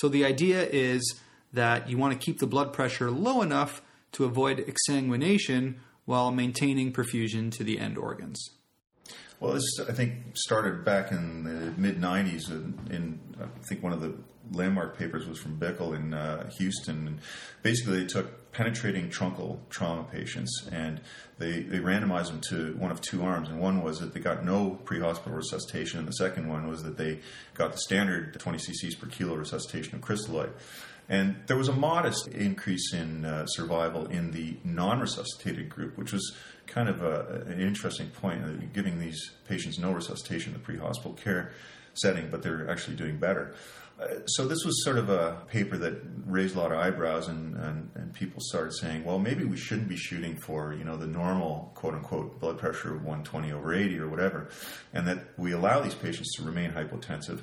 [0.00, 1.20] So the idea is
[1.52, 3.82] that you want to keep the blood pressure low enough
[4.12, 5.74] to avoid exsanguination
[6.06, 8.42] while maintaining perfusion to the end organs.
[9.38, 12.50] Well, this I think started back in the mid '90s.
[12.50, 14.14] In, in, I think one of the
[14.52, 17.06] landmark papers was from Bickell in uh, Houston.
[17.06, 17.20] And
[17.62, 21.00] basically, they took penetrating truncal trauma patients and
[21.38, 23.48] they, they randomized them to one of two arms.
[23.48, 26.96] And one was that they got no pre-hospital resuscitation, and the second one was that
[26.96, 27.20] they
[27.54, 30.50] got the standard 20 cc's per kilo resuscitation of crystalloid.
[31.08, 36.12] And there was a modest increase in uh, survival in the non resuscitated group, which
[36.12, 40.64] was kind of a, an interesting point, uh, giving these patients no resuscitation in the
[40.64, 41.52] pre hospital care
[41.94, 43.54] setting, but they're actually doing better.
[44.00, 47.56] Uh, so this was sort of a paper that raised a lot of eyebrows, and,
[47.56, 51.06] and, and, people started saying, well, maybe we shouldn't be shooting for you know the
[51.06, 54.50] normal quote unquote blood pressure of 120 over 80 or whatever,
[54.92, 57.40] and that we allow these patients to remain hypotensive.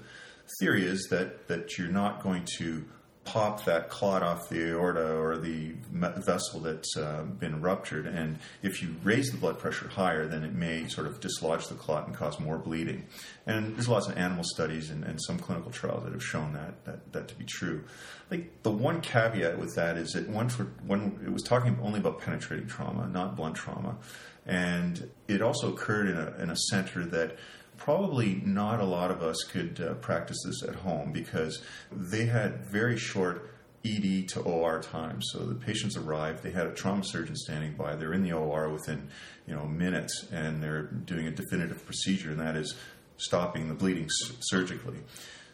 [0.60, 2.86] Theory is that that you're not going to
[3.26, 8.06] pop that clot off the aorta or the vessel that's uh, been ruptured.
[8.06, 11.74] And if you raise the blood pressure higher, then it may sort of dislodge the
[11.74, 13.08] clot and cause more bleeding.
[13.48, 16.86] And there's lots of animal studies and, and some clinical trials that have shown that,
[16.86, 17.84] that, that to be true.
[18.28, 22.00] I think the one caveat with that is that for, one it was talking only
[22.00, 23.98] about penetrating trauma, not blunt trauma.
[24.46, 27.38] And it also occurred in a, in a center that
[27.78, 31.62] probably not a lot of us could uh, practice this at home because
[31.92, 33.52] they had very short
[33.86, 35.22] ED to OR time.
[35.22, 37.96] So the patients arrived, they had a trauma surgeon standing by.
[37.96, 39.10] They're in the OR within,
[39.48, 42.76] you know, minutes, and they're doing a definitive procedure, and that is
[43.18, 44.08] stopping the bleeding
[44.40, 44.98] surgically.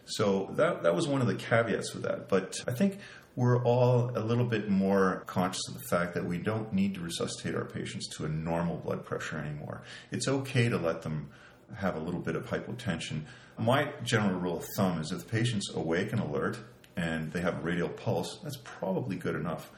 [0.05, 2.27] So that that was one of the caveats with that.
[2.27, 2.99] But I think
[3.35, 7.01] we're all a little bit more conscious of the fact that we don't need to
[7.01, 9.83] resuscitate our patients to a normal blood pressure anymore.
[10.11, 11.29] It's okay to let them
[11.77, 13.23] have a little bit of hypotension.
[13.57, 16.57] My general rule of thumb is if the patient's awake and alert
[16.95, 19.71] and they have a radial pulse, that's probably good enough.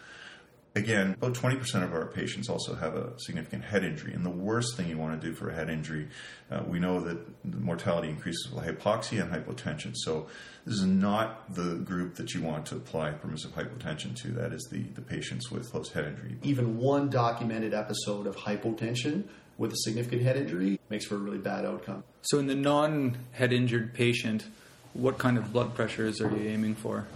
[0.75, 4.13] Again, about 20% of our patients also have a significant head injury.
[4.13, 6.07] And the worst thing you want to do for a head injury,
[6.49, 9.91] uh, we know that the mortality increases with hypoxia and hypotension.
[9.95, 10.27] So,
[10.65, 14.29] this is not the group that you want to apply permissive hypotension to.
[14.29, 16.37] That is the, the patients with close head injury.
[16.41, 19.25] Even one documented episode of hypotension
[19.57, 22.03] with a significant head injury makes for a really bad outcome.
[22.21, 24.45] So, in the non head injured patient,
[24.93, 27.07] what kind of blood pressures are you aiming for?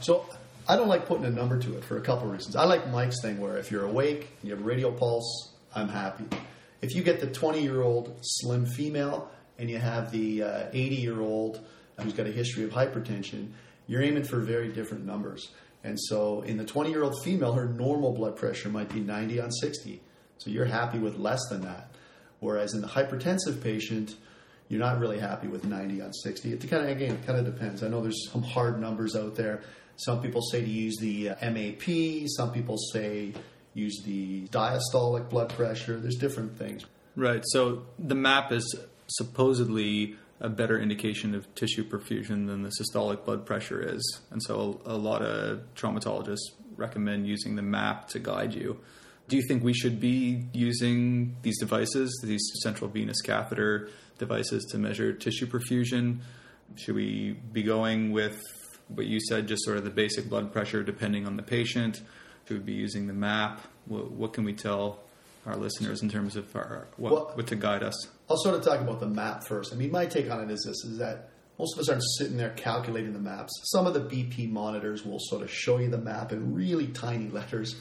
[0.00, 0.26] So,
[0.68, 2.56] I don't like putting a number to it for a couple of reasons.
[2.56, 6.24] I like Mike's thing where if you're awake, you have a radial pulse, I'm happy.
[6.82, 11.00] If you get the 20 year old slim female and you have the 80 uh,
[11.00, 11.64] year old
[12.00, 13.48] who's got a history of hypertension,
[13.86, 15.48] you're aiming for very different numbers.
[15.84, 19.40] And so, in the 20 year old female, her normal blood pressure might be 90
[19.40, 20.00] on 60.
[20.38, 21.90] So you're happy with less than that.
[22.40, 24.14] Whereas in the hypertensive patient,
[24.68, 26.52] you're not really happy with 90 on 60.
[26.52, 27.82] It kind of again, it kind of depends.
[27.82, 29.62] I know there's some hard numbers out there.
[29.96, 32.28] Some people say to use the uh, MAP.
[32.28, 33.32] Some people say
[33.74, 35.98] use the diastolic blood pressure.
[35.98, 36.84] There's different things.
[37.16, 37.42] Right.
[37.46, 43.44] So the MAP is supposedly a better indication of tissue perfusion than the systolic blood
[43.44, 48.78] pressure is, and so a lot of traumatologists recommend using the MAP to guide you
[49.28, 53.88] do you think we should be using these devices, these central venous catheter
[54.18, 56.20] devices, to measure tissue perfusion?
[56.76, 58.40] Should we be going with
[58.88, 62.02] what you said, just sort of the basic blood pressure depending on the patient?
[62.46, 63.60] Should we be using the MAP?
[63.86, 65.00] What, what can we tell
[65.46, 68.08] our listeners in terms of our, what, well, what to guide us?
[68.30, 69.72] I'll sort of talk about the MAP first.
[69.72, 72.36] I mean, my take on it is this: is that most of us aren't sitting
[72.36, 73.52] there calculating the maps.
[73.64, 77.28] Some of the BP monitors will sort of show you the map in really tiny
[77.28, 77.76] letters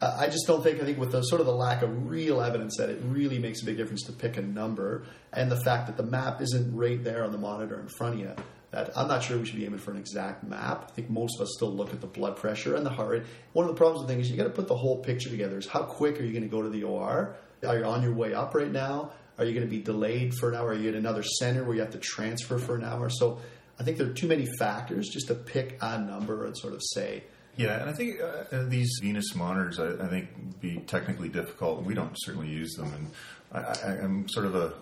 [0.00, 0.80] I just don't think.
[0.80, 3.62] I think with the sort of the lack of real evidence that it really makes
[3.62, 7.02] a big difference to pick a number, and the fact that the map isn't right
[7.02, 8.32] there on the monitor in front of you,
[8.72, 10.88] that I'm not sure we should be aiming for an exact map.
[10.88, 13.22] I think most of us still look at the blood pressure and the heart rate.
[13.54, 15.56] One of the problems with things is you got to put the whole picture together.
[15.56, 17.34] Is how quick are you going to go to the OR?
[17.66, 19.12] Are you on your way up right now?
[19.38, 20.68] Are you going to be delayed for an hour?
[20.68, 23.08] Are you at another center where you have to transfer for an hour?
[23.08, 23.40] So
[23.78, 26.82] I think there are too many factors just to pick a number and sort of
[26.82, 27.24] say
[27.56, 31.84] yeah, and I think uh, these venous monitors, I, I, think, be technically difficult.
[31.84, 33.10] We don't certainly use them, and
[33.52, 34.74] I, am sort of a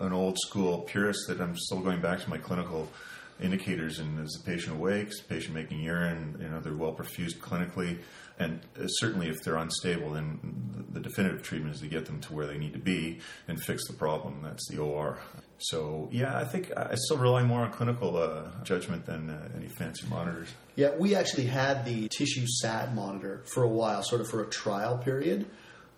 [0.00, 2.88] an old school purist that I'm still going back to my clinical
[3.40, 3.98] indicators.
[3.98, 7.98] And as the patient awakes, patient making urine, you know, they're well perfused clinically,
[8.38, 12.32] and uh, certainly if they're unstable, then the definitive treatment is to get them to
[12.32, 14.40] where they need to be and fix the problem.
[14.42, 15.18] That's the OR.
[15.58, 19.68] So yeah, I think I still rely more on clinical uh, judgment than uh, any
[19.68, 20.48] fancy monitors.
[20.74, 24.46] Yeah, we actually had the tissue sat monitor for a while, sort of for a
[24.46, 25.46] trial period.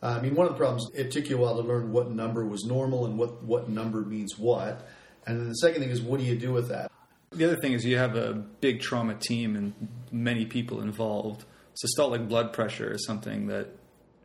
[0.02, 2.10] Uh, I mean, one of the problems it took you a while to learn what
[2.10, 4.88] number was normal and what what number means what,
[5.26, 6.90] and then the second thing is what do you do with that?
[7.30, 9.74] The other thing is you have a big trauma team and
[10.10, 11.44] many people involved.
[11.84, 13.68] Systolic blood pressure is something that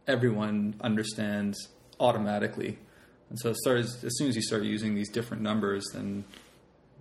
[0.08, 1.70] everyone understands
[2.00, 2.78] automatically
[3.30, 6.24] and so as, as soon as you start using these different numbers, then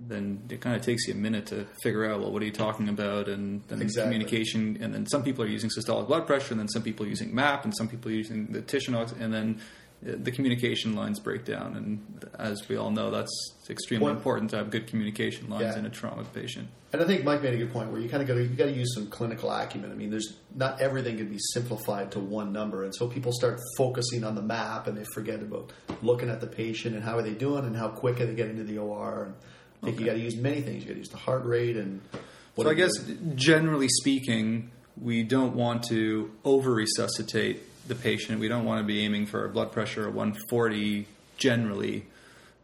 [0.08, 2.52] then it kind of takes you a minute to figure out well what are you
[2.52, 4.10] talking about and then exactly.
[4.10, 7.08] communication and then some people are using systolic blood pressure and then some people are
[7.08, 9.60] using map and some people are using the Tichenor and then
[10.02, 13.30] the communication lines break down, and as we all know, that's
[13.70, 15.78] extremely well, important to have good communication lines yeah.
[15.78, 16.68] in a trauma patient.
[16.92, 18.48] And I think Mike made a good point where you kind of got to you
[18.48, 19.92] got to use some clinical acumen.
[19.92, 23.60] I mean, there's not everything can be simplified to one number, and so people start
[23.78, 25.72] focusing on the map and they forget about
[26.02, 28.56] looking at the patient and how are they doing and how quick are they getting
[28.56, 29.24] to the OR.
[29.24, 29.34] And
[29.82, 30.04] I think okay.
[30.04, 30.82] you got to use many things.
[30.82, 32.00] You got to use the heart rate and
[32.56, 33.16] What So I guess do?
[33.36, 38.40] generally speaking, we don't want to over resuscitate the patient.
[38.40, 41.06] We don't want to be aiming for a blood pressure of 140
[41.36, 42.06] generally.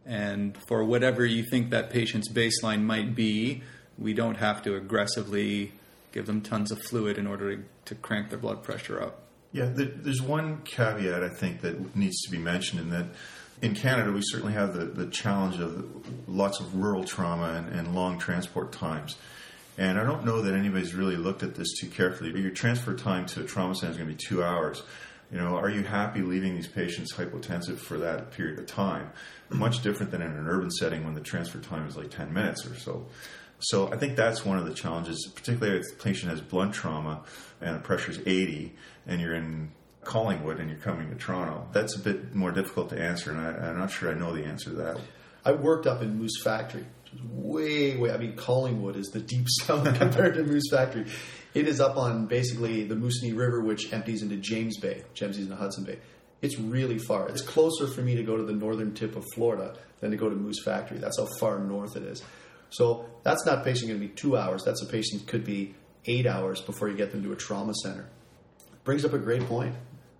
[0.05, 3.63] And for whatever you think that patient's baseline might be,
[3.97, 5.73] we don't have to aggressively
[6.11, 9.23] give them tons of fluid in order to, to crank their blood pressure up.
[9.51, 13.07] Yeah, there, there's one caveat I think that needs to be mentioned in that
[13.61, 15.85] in Canada we certainly have the, the challenge of
[16.27, 19.17] lots of rural trauma and, and long transport times.
[19.77, 22.31] And I don't know that anybody's really looked at this too carefully.
[22.31, 24.83] But your transfer time to a trauma center is going to be two hours.
[25.31, 29.11] You know, are you happy leaving these patients hypotensive for that period of time?
[29.49, 32.65] Much different than in an urban setting when the transfer time is like 10 minutes
[32.65, 33.05] or so.
[33.59, 37.23] So I think that's one of the challenges, particularly if the patient has blunt trauma
[37.61, 38.73] and the pressure is 80
[39.05, 39.71] and you're in
[40.03, 41.67] Collingwood and you're coming to Toronto.
[41.73, 44.45] That's a bit more difficult to answer, and I, I'm not sure I know the
[44.45, 44.99] answer to that.
[45.45, 46.85] I worked up in Moose Factory.
[47.31, 48.11] Way, way.
[48.11, 51.05] I mean, Collingwood is the deep south compared to Moose Factory.
[51.53, 55.43] It is up on basically the Moosonee River, which empties into James Bay, which empties
[55.43, 55.99] into Hudson Bay.
[56.41, 57.27] It's really far.
[57.27, 60.29] It's closer for me to go to the northern tip of Florida than to go
[60.29, 60.97] to Moose Factory.
[60.97, 62.23] That's how far north it is.
[62.69, 64.63] So that's not patient going to be two hours.
[64.63, 65.75] That's a patient could be
[66.05, 68.07] eight hours before you get them to a trauma center.
[68.83, 69.75] Brings up a great point.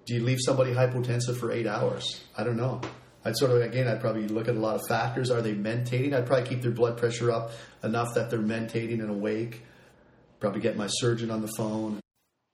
[0.06, 2.24] Do you leave somebody hypotensive for eight hours?
[2.36, 2.82] I don't know.
[3.24, 5.30] I'd sort of again, I'd probably look at a lot of factors.
[5.30, 6.14] Are they mentating?
[6.14, 7.52] I'd probably keep their blood pressure up
[7.84, 9.64] enough that they're mentating and awake.
[10.40, 12.00] Probably get my surgeon on the phone.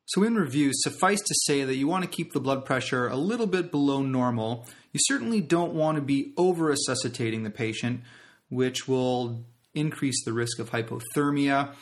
[0.08, 3.16] So, in review, suffice to say that you want to keep the blood pressure a
[3.16, 4.68] little bit below normal.
[4.92, 8.02] You certainly don't want to be over resuscitating the patient,
[8.50, 11.74] which will increase the risk of hypothermia.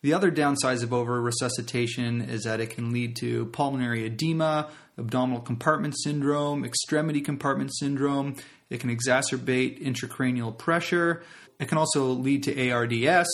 [0.00, 5.40] The other downsides of over resuscitation is that it can lead to pulmonary edema, abdominal
[5.40, 8.36] compartment syndrome, extremity compartment syndrome.
[8.70, 11.22] It can exacerbate intracranial pressure.
[11.58, 13.28] It can also lead to ARDS,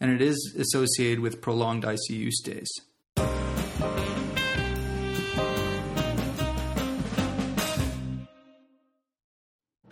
[0.00, 2.68] and it is associated with prolonged ICU stays.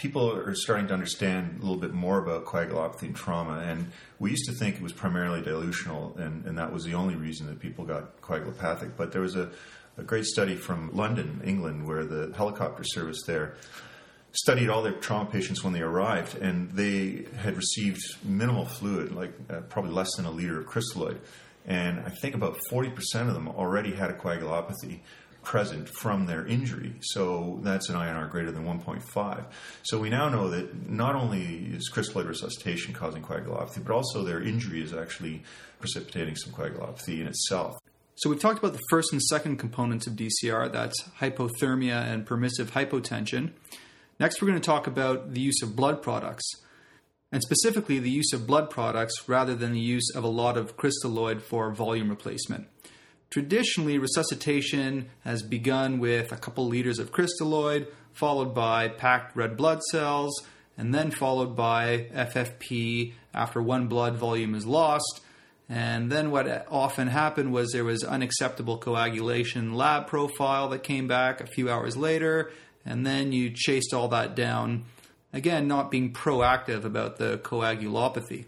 [0.04, 3.60] people are starting to understand a little bit more about coagulopathy and trauma.
[3.60, 7.16] And we used to think it was primarily dilutional, and, and that was the only
[7.16, 8.98] reason that people got coagulopathic.
[8.98, 9.50] But there was a,
[9.96, 13.54] a great study from London, England, where the helicopter service there
[14.34, 19.32] studied all their trauma patients when they arrived, and they had received minimal fluid, like
[19.48, 21.18] uh, probably less than a liter of crystalloid.
[21.66, 22.92] And I think about 40%
[23.28, 25.00] of them already had a coagulopathy
[25.42, 26.94] present from their injury.
[27.00, 29.44] So that's an INR greater than 1.5.
[29.82, 34.42] So we now know that not only is crystalloid resuscitation causing coagulopathy, but also their
[34.42, 35.42] injury is actually
[35.78, 37.74] precipitating some coagulopathy in itself.
[38.16, 42.72] So we've talked about the first and second components of DCR, that's hypothermia and permissive
[42.72, 43.50] hypotension.
[44.20, 46.48] Next, we're going to talk about the use of blood products,
[47.32, 50.76] and specifically the use of blood products rather than the use of a lot of
[50.76, 52.68] crystalloid for volume replacement.
[53.30, 59.82] Traditionally, resuscitation has begun with a couple liters of crystalloid, followed by packed red blood
[59.90, 60.32] cells,
[60.78, 65.20] and then followed by FFP after one blood volume is lost.
[65.68, 71.40] And then what often happened was there was unacceptable coagulation lab profile that came back
[71.40, 72.52] a few hours later,
[72.84, 74.84] and then you chased all that down,
[75.32, 78.44] again, not being proactive about the coagulopathy.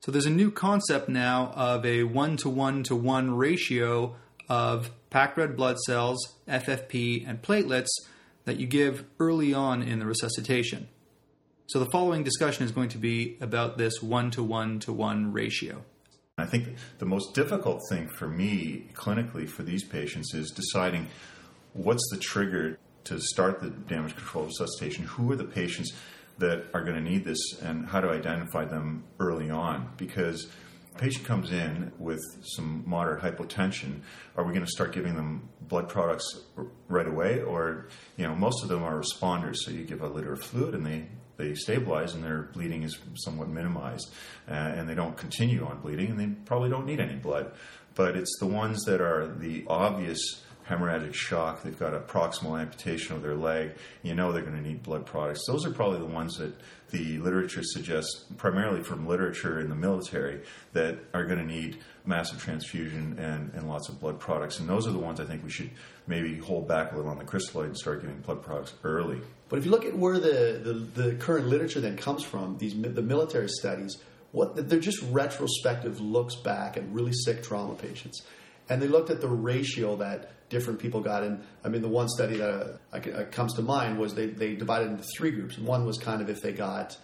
[0.00, 4.16] So there's a new concept now of a one to one to one ratio
[4.48, 7.90] of packed red blood cells, FFP, and platelets
[8.44, 10.88] that you give early on in the resuscitation.
[11.66, 15.32] So the following discussion is going to be about this one to one to one
[15.32, 15.84] ratio.
[16.36, 21.08] I think the most difficult thing for me clinically for these patients is deciding
[21.74, 25.04] what's the trigger to start the damage control resuscitation.
[25.04, 25.92] Who are the patients
[26.38, 29.90] that are going to need this, and how to identify them early on?
[29.96, 30.48] Because
[30.94, 34.00] a patient comes in with some moderate hypotension,
[34.36, 36.40] are we going to start giving them blood products
[36.88, 40.32] right away, or you know most of them are responders, so you give a liter
[40.32, 41.06] of fluid and they
[41.38, 44.12] they stabilize and their bleeding is somewhat minimized,
[44.48, 47.52] uh, and they don't continue on bleeding, and they probably don't need any blood.
[47.94, 50.42] But it's the ones that are the obvious
[50.72, 54.66] hemorrhagic shock, they've got a proximal amputation of their leg, you know they're going to
[54.66, 55.44] need blood products.
[55.46, 56.54] Those are probably the ones that
[56.90, 60.42] the literature suggests, primarily from literature in the military,
[60.74, 64.60] that are going to need massive transfusion and, and lots of blood products.
[64.60, 65.70] And those are the ones I think we should
[66.06, 69.20] maybe hold back a little on the crystalloid and start giving blood products early.
[69.48, 72.74] But if you look at where the, the, the current literature then comes from, these
[72.74, 73.98] the military studies,
[74.32, 78.22] what they're just retrospective looks back at really sick trauma patients,
[78.68, 81.24] and they looked at the ratio that different people got.
[81.24, 81.42] in.
[81.64, 84.90] I mean, the one study that uh, uh, comes to mind was they they divided
[84.90, 85.58] into three groups.
[85.58, 86.96] One was kind of if they got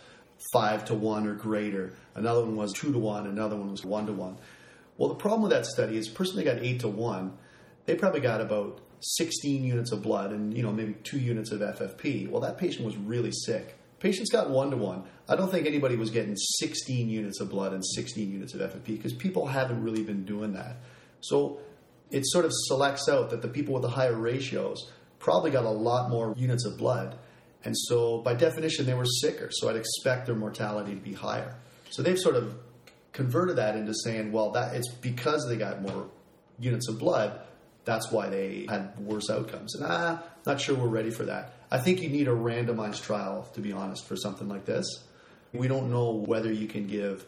[0.53, 1.94] five to one or greater.
[2.14, 3.26] Another one was two to one.
[3.26, 4.36] Another one was one to one.
[4.99, 7.38] Well, the problem with that study is, person that got eight to one,
[7.86, 11.61] they probably got about 16 units of blood and you know maybe two units of
[11.61, 12.28] FFP.
[12.28, 13.76] Well, that patient was really sick.
[13.99, 15.05] Patients got one to one.
[15.28, 18.86] I don't think anybody was getting 16 units of blood and 16 units of FFP
[18.86, 20.76] because people haven't really been doing that.
[21.20, 21.61] So
[22.11, 25.70] it sort of selects out that the people with the higher ratios probably got a
[25.70, 27.18] lot more units of blood.
[27.64, 29.50] And so by definition, they were sicker.
[29.50, 31.54] So I'd expect their mortality to be higher.
[31.90, 32.54] So they've sort of
[33.12, 36.09] converted that into saying, well, that it's because they got more
[36.59, 37.40] units of blood,
[37.84, 39.74] that's why they had worse outcomes.
[39.74, 41.54] And I'm ah, not sure we're ready for that.
[41.70, 44.86] I think you need a randomized trial, to be honest, for something like this.
[45.52, 47.26] We don't know whether you can give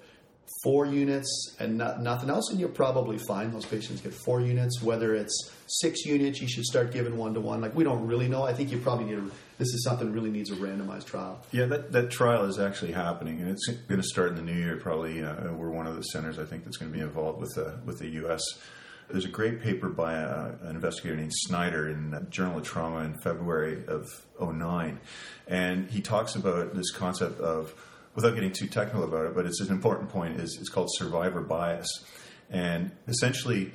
[0.62, 4.82] four units and not, nothing else, and you'll probably find those patients get four units.
[4.82, 7.60] Whether it's six units, you should start giving one to one.
[7.60, 8.42] Like we don't really know.
[8.42, 9.18] I think you probably need.
[9.18, 9.22] A,
[9.58, 11.40] this is something really needs a randomized trial.
[11.52, 14.58] Yeah, that that trial is actually happening, and it's going to start in the new
[14.58, 14.76] year.
[14.76, 17.54] Probably, uh, we're one of the centers I think that's going to be involved with
[17.54, 18.42] the with the U.S.
[19.12, 22.64] There's a great paper by a, uh, an investigator named Snyder in the Journal of
[22.64, 24.06] Trauma in February of
[24.40, 25.00] 09.
[25.48, 27.74] And he talks about this concept of,
[28.14, 31.40] without getting too technical about it, but it's an important point, is it's called survivor
[31.40, 32.04] bias.
[32.50, 33.72] And essentially,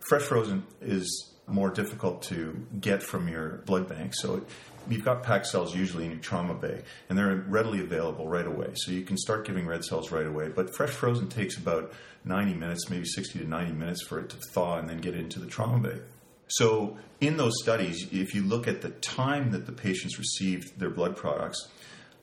[0.00, 4.14] fresh frozen is more difficult to get from your blood bank.
[4.14, 4.44] So
[4.88, 8.70] you've got packed cells usually in your trauma bay, and they're readily available right away.
[8.74, 10.48] So you can start giving red cells right away.
[10.48, 11.92] But fresh frozen takes about
[12.24, 15.40] 90 minutes, maybe 60 to 90 minutes for it to thaw and then get into
[15.40, 16.00] the trauma bay.
[16.50, 20.88] So, in those studies, if you look at the time that the patients received their
[20.88, 21.68] blood products,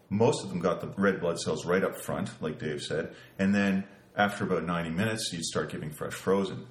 [0.10, 3.54] most of them got the red blood cells right up front, like Dave said, and
[3.54, 3.86] then
[4.16, 6.66] after about 90 minutes, you'd start giving fresh frozen.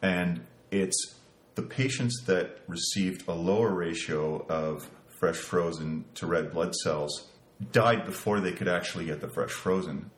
[0.00, 0.40] And
[0.70, 1.14] it's
[1.56, 7.28] the patients that received a lower ratio of fresh frozen to red blood cells
[7.72, 10.10] died before they could actually get the fresh frozen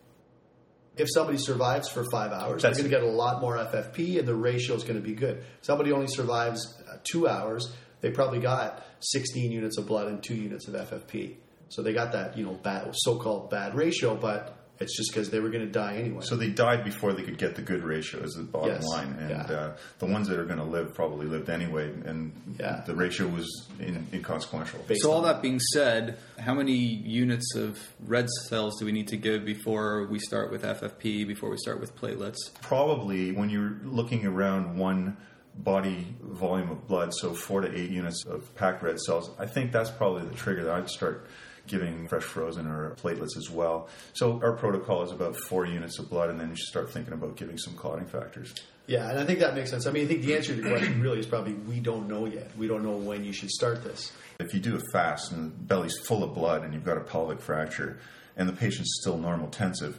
[0.97, 4.19] if somebody survives for five hours, That's they're going to get a lot more FFP,
[4.19, 5.43] and the ratio is going to be good.
[5.63, 10.35] Somebody only survives uh, two hours, they probably got 16 units of blood and two
[10.35, 11.37] units of FFP.
[11.73, 15.41] So they got that, you know, bad, so-called bad ratio, but it's just because they
[15.41, 16.21] were going to die anyway.
[16.23, 18.87] So they died before they could get the good ratio, is the bottom yes.
[18.89, 19.17] line.
[19.19, 19.43] And yeah.
[19.43, 22.83] uh, the ones that are going to live probably lived anyway, and yeah.
[22.85, 23.49] the ratio was
[23.81, 24.81] in, inconsequential.
[24.87, 29.09] Based so all that being said, how many units of red cells do we need
[29.09, 31.27] to give before we start with FFP?
[31.27, 32.37] Before we start with platelets?
[32.61, 35.17] Probably when you're looking around one
[35.55, 39.31] body volume of blood, so four to eight units of packed red cells.
[39.39, 41.27] I think that's probably the trigger that I'd start
[41.67, 43.89] giving fresh frozen or platelets as well.
[44.13, 47.13] So our protocol is about four units of blood, and then you should start thinking
[47.13, 48.55] about giving some clotting factors.
[48.87, 49.87] Yeah, and I think that makes sense.
[49.87, 52.27] I mean, I think the answer to the question really is probably we don't know
[52.27, 52.51] yet.
[52.57, 54.13] We don't know when you should start this.
[54.41, 57.03] If you do a fast and the belly's full of blood and you've got a
[57.03, 58.01] pelvic fracture
[58.37, 59.95] and the patient's still normotensive,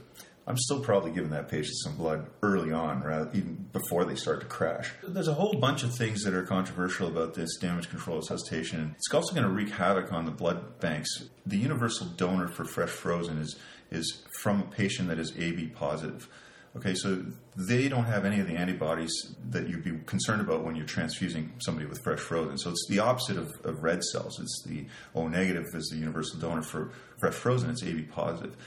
[0.45, 4.41] I'm still probably giving that patient some blood early on, rather even before they start
[4.41, 4.91] to crash.
[5.01, 8.95] There's a whole bunch of things that are controversial about this damage control resuscitation.
[8.97, 11.09] It's also going to wreak havoc on the blood banks.
[11.45, 13.55] The universal donor for fresh frozen is
[13.91, 16.27] is from a patient that is AB positive.
[16.75, 17.23] Okay, so
[17.55, 19.13] they don't have any of the antibodies
[19.51, 22.57] that you'd be concerned about when you're transfusing somebody with fresh frozen.
[22.57, 24.39] So it's the opposite of, of red cells.
[24.39, 27.69] It's the O negative is the universal donor for fresh frozen.
[27.69, 28.57] It's AB positive.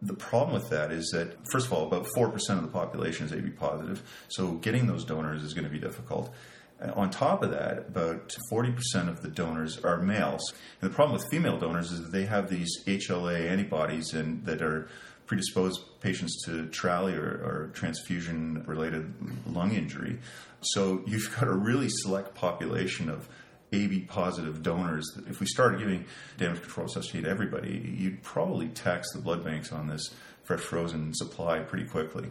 [0.00, 3.32] The problem with that is that, first of all, about 4% of the population is
[3.32, 6.32] AB positive, so getting those donors is going to be difficult.
[6.80, 10.52] Uh, on top of that, about 40% of the donors are males.
[10.80, 14.62] And the problem with female donors is that they have these HLA antibodies and that
[14.62, 14.88] are
[15.26, 19.12] predispose patients to TRALI or, or transfusion related
[19.46, 20.18] lung injury.
[20.60, 23.28] So you've got a really select population of
[23.72, 26.04] AB positive donors, if we started giving
[26.38, 30.10] damage control resuscitate to everybody, you'd probably tax the blood banks on this
[30.44, 32.30] fresh frozen supply pretty quickly.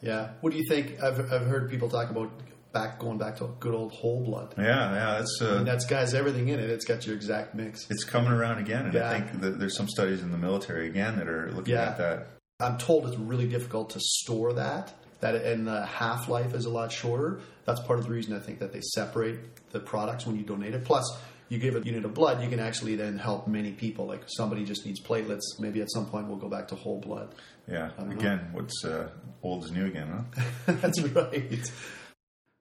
[0.00, 0.30] Yeah.
[0.40, 1.02] What do you think?
[1.02, 2.30] I've, I've heard people talk about
[2.72, 4.54] back going back to good old whole blood.
[4.58, 6.68] Yeah, yeah, that's uh, I mean, that's got everything in it.
[6.68, 7.88] It's got your exact mix.
[7.88, 9.08] It's coming around again, and yeah.
[9.08, 11.90] I think that there's some studies in the military again that are looking yeah.
[11.90, 12.26] at that.
[12.60, 14.92] I'm told it's really difficult to store that
[15.24, 17.40] that and the half life is a lot shorter.
[17.64, 20.74] That's part of the reason I think that they separate the products when you donate
[20.74, 20.84] it.
[20.84, 21.04] Plus,
[21.48, 24.06] you give a unit of blood, you can actually then help many people.
[24.06, 27.34] Like somebody just needs platelets, maybe at some point we'll go back to whole blood.
[27.66, 27.90] Yeah.
[27.98, 28.42] Again, know.
[28.52, 29.08] what's uh,
[29.42, 30.44] old is new again, huh?
[30.80, 31.70] That's right.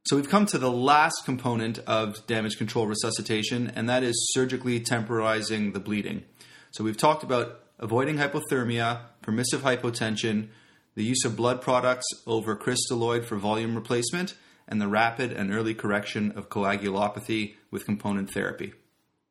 [0.06, 4.80] So we've come to the last component of damage control resuscitation, and that is surgically
[4.80, 6.24] temporizing the bleeding.
[6.72, 10.50] So we've talked about avoiding hypothermia, permissive hypotension,
[10.96, 14.36] the use of blood products over crystalloid for volume replacement,
[14.68, 18.74] and the rapid and early correction of coagulopathy with component therapy.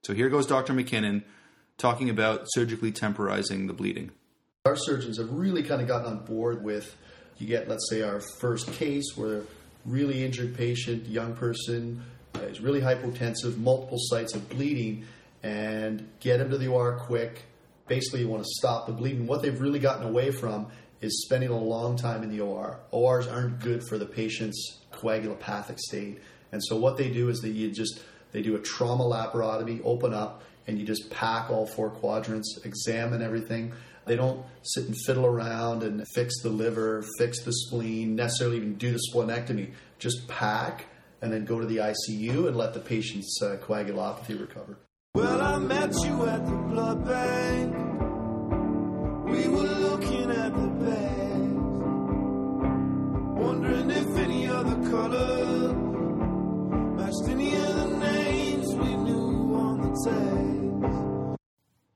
[0.05, 0.73] So here goes Dr.
[0.73, 1.25] MacKinnon
[1.79, 4.11] talking about surgically temporizing the bleeding.
[4.67, 6.97] Our surgeons have really kind of gotten on board with
[7.39, 9.43] you get, let's say, our first case where a
[9.85, 12.03] really injured patient, young person,
[12.37, 15.05] uh, is really hypotensive, multiple sites of bleeding,
[15.43, 17.43] and get him to the OR quick.
[17.89, 19.27] Basically, you want to stop the bleeding.
[19.27, 20.69] What they've really gotten away from
[21.03, 22.81] is spending a long time in the OR.
[22.91, 26.21] ORs aren't good for the patient's coagulopathic state,
[26.53, 28.01] and so what they do is that you just
[28.33, 33.23] they do a trauma laparotomy, open up, and you just pack all four quadrants, examine
[33.23, 33.73] everything.
[34.05, 38.75] They don't sit and fiddle around and fix the liver, fix the spleen, necessarily even
[38.75, 39.73] do the splenectomy.
[39.99, 40.87] Just pack
[41.21, 44.79] and then go to the ICU and let the patient's uh, coagulopathy recover.
[45.15, 47.75] Well, I met you at the blood bank.
[49.27, 49.72] We were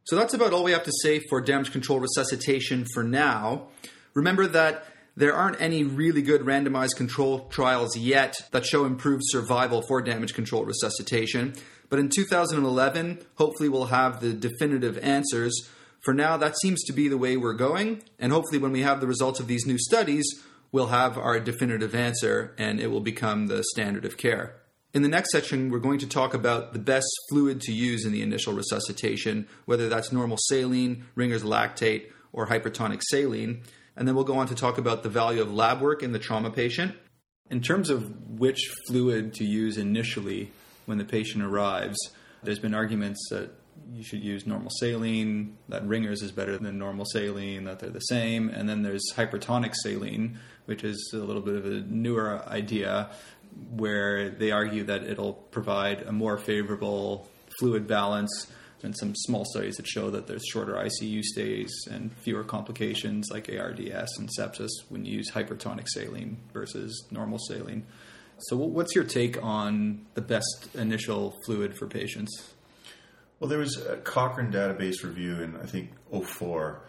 [0.07, 3.69] So that's about all we have to say for damage control resuscitation for now.
[4.15, 4.87] Remember that
[5.17, 10.33] there aren't any really good randomized control trials yet that show improved survival for damage
[10.33, 11.55] control resuscitation.
[11.89, 15.69] But in 2011, hopefully we'll have the definitive answers.
[16.05, 19.01] For now, that seems to be the way we're going, and hopefully when we have
[19.01, 20.25] the results of these new studies,
[20.71, 24.55] we'll have our definitive answer and it will become the standard of care.
[24.97, 28.13] In the next section, we're going to talk about the best fluid to use in
[28.13, 33.61] the initial resuscitation, whether that's normal saline, Ringer's lactate, or hypertonic saline.
[33.95, 36.19] And then we'll go on to talk about the value of lab work in the
[36.19, 36.97] trauma patient.
[37.51, 40.51] In terms of which fluid to use initially
[40.87, 41.99] when the patient arrives,
[42.43, 43.51] there's been arguments that
[43.93, 48.01] you should use normal saline, that Ringer's is better than normal saline, that they're the
[48.01, 48.49] same.
[48.49, 53.11] And then there's hypertonic saline, which is a little bit of a newer idea
[53.71, 57.29] where they argue that it'll provide a more favorable
[57.59, 58.47] fluid balance
[58.83, 63.49] and some small studies that show that there's shorter ICU stays and fewer complications like
[63.49, 67.85] ARDS and sepsis when you use hypertonic saline versus normal saline.
[68.39, 72.53] So, what's your take on the best initial fluid for patients?
[73.41, 76.81] Well, there was a Cochrane database review in, I think, 04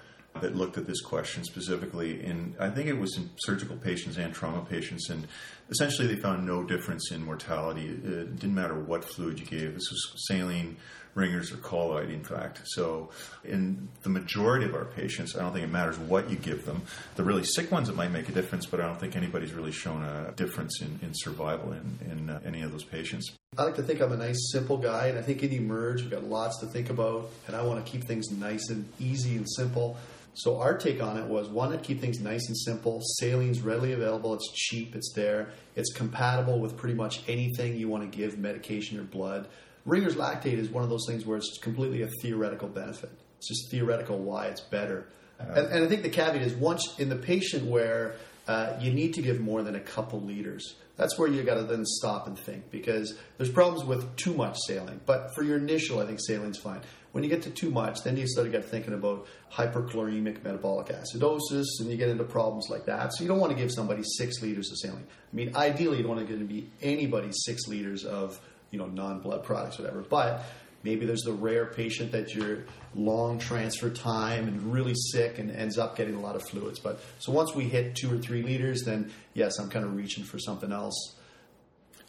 [0.42, 2.24] that looked at this question specifically.
[2.24, 5.10] And I think it was in surgical patients and trauma patients.
[5.10, 5.28] And
[5.70, 7.88] essentially, they found no difference in mortality.
[7.88, 9.74] It didn't matter what fluid you gave.
[9.74, 10.78] This was saline,
[11.16, 12.62] Ringer's, or colloid, in fact.
[12.66, 13.10] So,
[13.44, 16.84] in the majority of our patients, I don't think it matters what you give them.
[17.16, 19.72] The really sick ones, it might make a difference, but I don't think anybody's really
[19.72, 23.32] shown a difference in, in survival in, in uh, any of those patients.
[23.58, 26.12] I like to think I'm a nice, simple guy, and I think in Emerge, we've
[26.12, 29.48] got lots to think about, and I want to keep things nice and easy and
[29.50, 29.98] simple.
[30.38, 33.02] So our take on it was one to keep things nice and simple.
[33.20, 34.36] Saline's readily available.
[34.36, 34.96] It's cheap.
[34.96, 35.50] It's there.
[35.76, 39.48] It's compatible with pretty much anything you want to give medication or blood.
[39.86, 43.10] Ringer's lactate is one of those things where it's completely a theoretical benefit.
[43.40, 45.08] It's just theoretical why it's better.
[45.40, 48.16] And, and I think the caveat is once in the patient where
[48.48, 50.76] uh, you need to give more than a couple liters.
[50.98, 54.58] That's where you got to then stop and think because there's problems with too much
[54.68, 55.02] saline.
[55.06, 56.82] But for your initial, I think saline's fine.
[57.18, 60.90] When you get to too much, then you start to get thinking about hyperchloremic metabolic
[60.90, 63.12] acidosis, and you get into problems like that.
[63.12, 65.04] So you don't want to give somebody six liters of saline.
[65.04, 68.40] I mean, ideally, you don't want to give anybody six liters of
[68.70, 70.02] you know non-blood products, whatever.
[70.02, 70.44] But
[70.84, 75.80] maybe there's the rare patient that you're long transfer time and really sick and ends
[75.80, 76.78] up getting a lot of fluids.
[76.78, 80.24] But so once we hit two or three liters, then yes, I'm kind of reaching
[80.24, 81.16] for something else.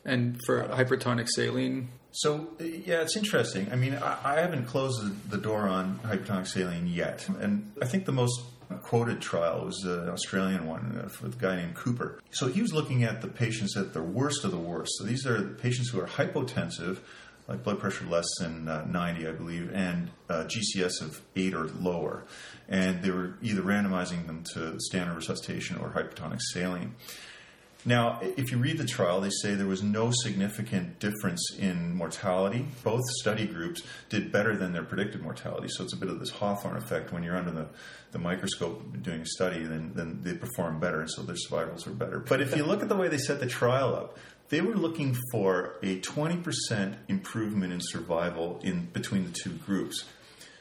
[0.04, 3.68] And for hypertonic saline, So yeah, it's interesting.
[3.70, 8.06] I mean, I, I haven't closed the, door on hypertonic saline yet, and I think
[8.06, 8.40] the most
[8.82, 12.20] quoted trial was an Australian one uh, with a guy named Cooper.
[12.30, 14.92] So he was looking at the patients at the worst of the worst.
[14.98, 16.98] So these are the patients who are hypotensive,
[17.46, 21.68] like blood pressure less than uh, 90, I believe, and uh, GCS of 8 or
[21.68, 22.24] lower.
[22.68, 26.94] And they were either randomizing them to standard resuscitation or hypertonic saline.
[27.84, 32.66] Now, if you read the trial, they say there was no significant difference in mortality.
[32.82, 35.68] Both study groups did better than their predicted mortality.
[35.70, 37.12] So it's a bit of this Hawthorne effect.
[37.12, 37.66] When you're under the,
[38.10, 41.92] the microscope doing a study, then, then they perform better, and so their survivals are
[41.92, 42.18] better.
[42.18, 44.18] But if you look at the way they set the trial up,
[44.48, 50.04] they were looking for a 20% improvement in survival in between the two groups.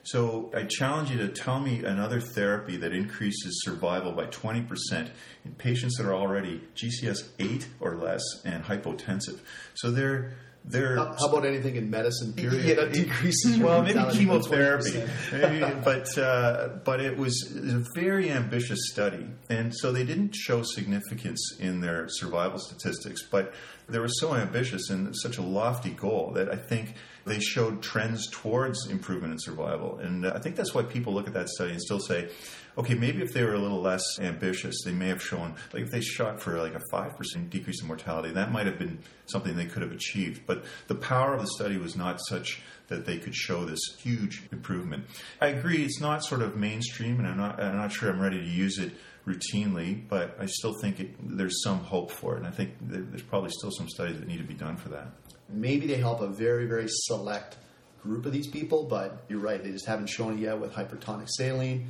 [0.08, 5.10] So I challenge you to tell me another therapy that increases survival by 20%
[5.44, 9.40] in patients that are already GCS 8 or less and hypotensive.
[9.74, 10.32] So they're
[10.64, 12.34] they're How, how about anything in medicine?
[12.34, 18.32] Period Yeah, that decreases well, maybe chemotherapy, Maybe, but uh, but it was a very
[18.32, 23.24] ambitious study, and so they didn't show significance in their survival statistics.
[23.24, 23.54] But
[23.90, 28.30] they were so ambitious and such a lofty goal that I think they showed trends
[28.30, 29.98] towards improvement in survival.
[30.00, 32.30] And I think that's why people look at that study and still say,
[32.78, 35.92] okay, maybe if they were a little less ambitious, they may have shown, like if
[35.92, 39.66] they shot for like a 5% decrease in mortality, that might have been something they
[39.66, 40.42] could have achieved.
[40.46, 44.44] But the power of the study was not such that they could show this huge
[44.52, 45.06] improvement.
[45.42, 48.40] I agree, it's not sort of mainstream, and I'm not, I'm not sure I'm ready
[48.40, 48.94] to use it
[49.28, 52.38] routinely, but I still think it, there's some hope for it.
[52.38, 55.08] And I think there's probably still some studies that need to be done for that.
[55.50, 57.58] Maybe they help a very, very select
[58.02, 61.28] group of these people, but you're right, they just haven't shown it yet with hypertonic
[61.30, 61.90] saline.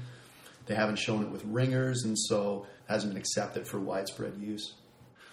[0.65, 4.73] They haven't shown it with ringers, and so it hasn't been accepted for widespread use.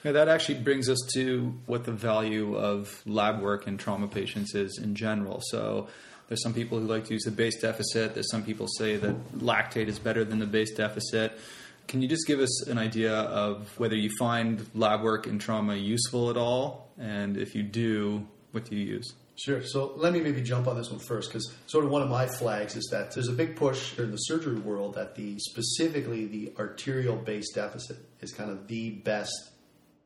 [0.04, 4.54] Yeah, that actually brings us to what the value of lab work in trauma patients
[4.54, 5.40] is in general.
[5.46, 5.88] So
[6.28, 8.14] there's some people who like to use the base deficit.
[8.14, 11.38] There's some people say that lactate is better than the base deficit.
[11.86, 15.74] Can you just give us an idea of whether you find lab work in trauma
[15.74, 16.90] useful at all?
[16.98, 19.14] And if you do, what do you use?
[19.36, 19.62] Sure.
[19.64, 22.26] So let me maybe jump on this one first because sort of one of my
[22.26, 26.52] flags is that there's a big push in the surgery world that the specifically the
[26.58, 29.50] arterial base deficit is kind of the best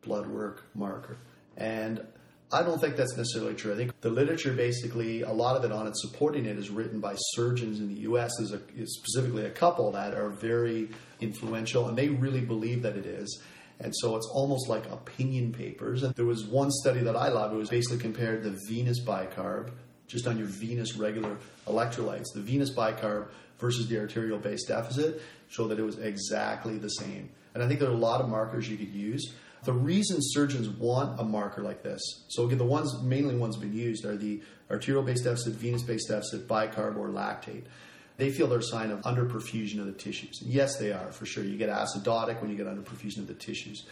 [0.03, 1.19] blood work marker.
[1.59, 2.07] And
[2.51, 3.75] I don't think that's necessarily true.
[3.75, 6.99] I think the literature, basically, a lot of it on it supporting it is written
[6.99, 8.33] by surgeons in the U.S.
[8.39, 10.89] There's a, specifically a couple that are very
[11.21, 13.43] influential, and they really believe that it is.
[13.81, 16.03] And so it's almost like opinion papers.
[16.03, 17.55] And there was one study that I loved.
[17.55, 19.71] It was basically compared the venous bicarb,
[20.07, 21.37] just on your venous regular
[21.67, 23.29] electrolytes, the venous bicarb
[23.59, 27.29] versus the arterial base deficit, showed that it was exactly the same.
[27.55, 29.35] And I think there are a lot of markers you could use.
[29.69, 33.75] The reason surgeons want a marker like this, so again, the ones mainly ones been
[33.75, 34.41] used are the
[34.71, 37.65] arterial base deficit, venous base deficit, bicarb, or lactate.
[38.17, 40.41] They feel they're a sign of underperfusion of the tissues.
[40.43, 41.45] Yes, they are for sure.
[41.45, 43.85] You get acidotic when you get underperfusion of the tissues.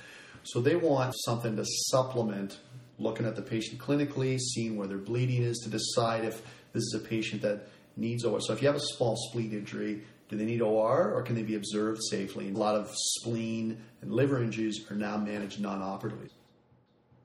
[0.44, 2.58] So they want something to supplement
[2.98, 6.40] looking at the patient clinically, seeing where their bleeding is to decide if
[6.72, 7.68] this is a patient that
[7.98, 8.40] needs OR.
[8.40, 11.42] So if you have a small spleen injury, do they need OR or can they
[11.42, 12.48] be observed safely?
[12.50, 16.30] A lot of spleen and liver injuries are now managed non operatively.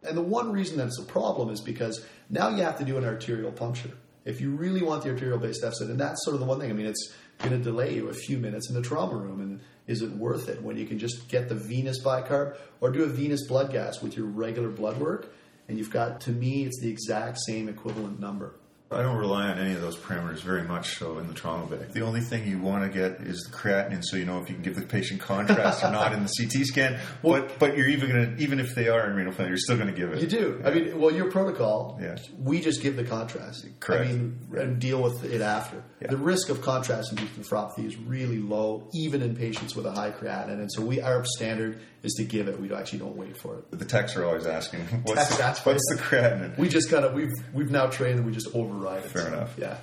[0.03, 2.97] And the one reason that it's a problem is because now you have to do
[2.97, 3.91] an arterial puncture.
[4.25, 6.69] If you really want the arterial base deficit, and that's sort of the one thing,
[6.69, 9.41] I mean, it's going to delay you a few minutes in the trauma room.
[9.41, 13.03] And is it worth it when you can just get the venous bicarb or do
[13.03, 15.33] a venous blood gas with your regular blood work?
[15.67, 18.53] And you've got, to me, it's the exact same equivalent number.
[18.91, 21.93] I don't rely on any of those parameters very much so in the trauma bag.
[21.93, 24.55] The only thing you want to get is the creatinine so you know if you
[24.55, 26.99] can give the patient contrast or not in the CT scan.
[27.21, 29.57] Well, but but you're even going to even if they are in renal failure, you're
[29.57, 30.21] still going to give it.
[30.21, 30.59] You do.
[30.59, 30.67] Yeah.
[30.67, 32.17] I mean, well, your protocol, yeah.
[32.39, 33.65] we just give the contrast.
[33.79, 34.05] Correct.
[34.05, 34.65] I mean, right.
[34.65, 35.83] and deal with it after.
[36.01, 36.09] Yeah.
[36.09, 40.59] The risk of contrast-induced nephropathy is really low, even in patients with a high creatinine.
[40.59, 42.59] And so we our standard is to give it.
[42.59, 43.77] We actually don't wait for it.
[43.77, 47.33] The techs are always asking, "What's, the, what's the creatinine?" We just kind of we've
[47.53, 49.03] we've now trained and we just override it.
[49.03, 49.55] Fair so, enough.
[49.57, 49.77] Yeah.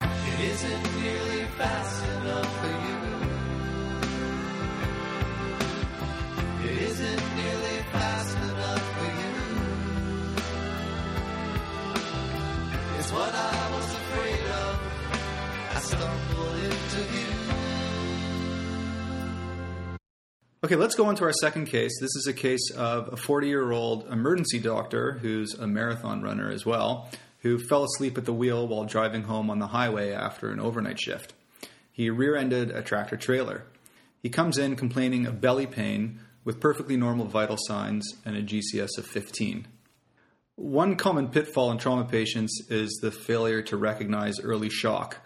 [0.00, 2.96] It isn't nearly fast enough for you.
[6.70, 9.32] It isn't nearly fast enough for you.
[12.98, 14.80] It's what I was afraid of.
[15.74, 17.36] I stumbled into view.
[20.64, 21.92] Okay, let's go on to our second case.
[22.00, 26.50] This is a case of a 40 year old emergency doctor who's a marathon runner
[26.50, 27.08] as well,
[27.46, 31.00] who fell asleep at the wheel while driving home on the highway after an overnight
[31.00, 31.32] shift.
[31.92, 33.64] He rear ended a tractor trailer.
[34.22, 38.98] He comes in complaining of belly pain with perfectly normal vital signs and a GCS
[38.98, 39.66] of 15.
[40.56, 45.18] One common pitfall in trauma patients is the failure to recognize early shock.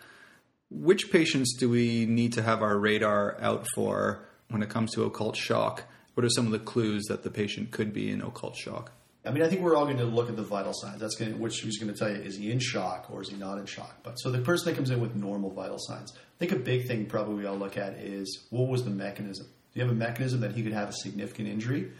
[0.70, 5.04] Which patients do we need to have our radar out for when it comes to
[5.04, 5.84] occult shock?
[6.14, 8.92] What are some of the clues that the patient could be in occult shock?
[9.24, 10.98] I mean, I think we're all going to look at the vital signs.
[11.00, 13.28] That's going to, which who's going to tell you is he in shock or is
[13.28, 13.98] he not in shock.
[14.02, 16.86] But so the person that comes in with normal vital signs, I think a big
[16.86, 19.46] thing probably we all look at is what was the mechanism.
[19.46, 21.92] Do you have a mechanism that he could have a significant injury?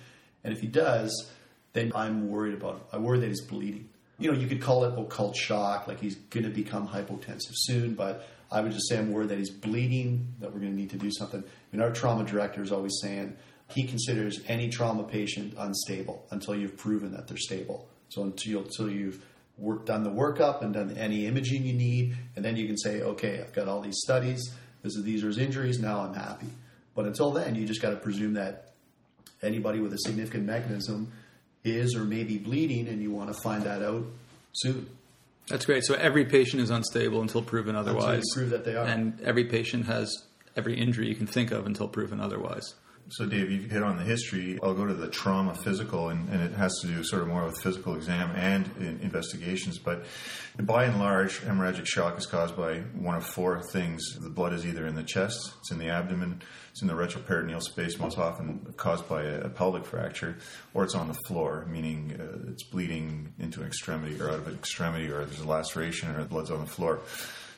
[0.45, 1.31] And if he does,
[1.75, 2.89] then I'm worried about.
[2.91, 3.91] I worry that he's bleeding.
[4.19, 7.95] You know, you could call it occult shock, like he's going to become hypotensive soon.
[7.95, 10.91] But I would just say I'm worried that he's bleeding, that we're going to need
[10.91, 11.41] to do something.
[11.43, 13.37] I mean, our trauma director is always saying
[13.73, 17.89] he considers any trauma patient unstable until you've proven that they're stable.
[18.09, 19.25] So until, until you've
[19.59, 23.03] worked, done the workup and done any imaging you need, and then you can say,
[23.03, 24.53] okay, I've got all these studies.
[24.83, 25.79] This is, these are his injuries.
[25.79, 26.49] Now I'm happy.
[26.95, 28.73] But until then, you just got to presume that
[29.43, 31.13] anybody with a significant mechanism
[31.65, 34.05] is or may be bleeding, and you want to find that out
[34.53, 34.89] soon.
[35.49, 35.85] That's great.
[35.85, 38.23] So every patient is unstable until proven otherwise.
[38.23, 38.87] Until prove that they are.
[38.87, 40.25] And every patient has
[40.57, 42.75] every injury you can think of until proven otherwise.
[43.09, 44.61] So, Dave, you've hit on the history.
[44.63, 47.45] I'll go to the trauma physical, and, and it has to do sort of more
[47.45, 49.79] with physical exam and in investigations.
[49.79, 50.05] But
[50.61, 54.17] by and large, hemorrhagic shock is caused by one of four things.
[54.21, 56.41] The blood is either in the chest, it's in the abdomen,
[56.71, 60.37] it's in the retroperitoneal space, most often caused by a, a pelvic fracture,
[60.73, 64.47] or it's on the floor, meaning uh, it's bleeding into an extremity or out of
[64.47, 67.01] an extremity, or there's a laceration, or the blood's on the floor.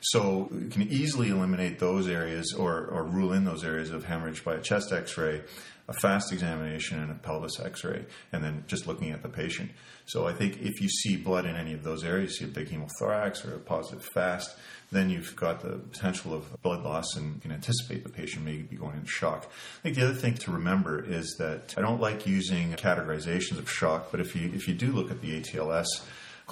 [0.07, 4.44] So you can easily eliminate those areas or, or rule in those areas of hemorrhage
[4.44, 5.42] by a chest x ray,
[5.88, 9.70] a fast examination, and a pelvis x ray, and then just looking at the patient.
[10.05, 12.55] So I think if you see blood in any of those areas, you see a
[12.55, 14.57] big hemothorax or a positive fast,
[14.90, 18.76] then you've got the potential of blood loss and can anticipate the patient may be
[18.76, 19.44] going into shock.
[19.78, 23.70] I think the other thing to remember is that I don't like using categorizations of
[23.70, 25.86] shock, but if you if you do look at the ATLS,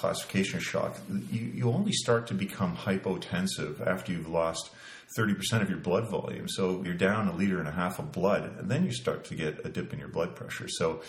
[0.01, 0.96] classification shock,
[1.30, 4.70] you, you only start to become hypotensive after you've lost
[5.18, 6.48] 30% of your blood volume.
[6.48, 9.34] So you're down a liter and a half of blood, and then you start to
[9.34, 10.68] get a dip in your blood pressure.
[10.68, 11.03] So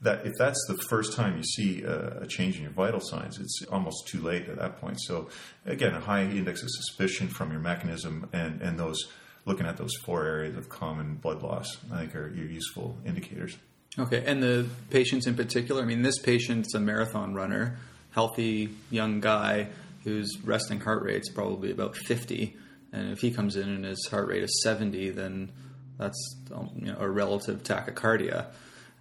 [0.00, 3.38] that if that's the first time you see a, a, change in your vital signs,
[3.38, 4.98] it's almost too late at that point.
[5.02, 5.28] So
[5.66, 9.08] again, a high index of suspicion from your mechanism and, and those
[9.44, 13.58] looking at those four areas of common blood loss, I think are your useful indicators.
[13.98, 15.82] Okay, and the patients in particular.
[15.82, 17.76] I mean, this patient's a marathon runner
[18.12, 19.68] healthy young guy
[20.04, 22.56] whose resting heart rate is probably about 50,
[22.92, 25.52] and if he comes in and his heart rate is 70, then
[25.98, 28.46] that's um, you know, a relative tachycardia.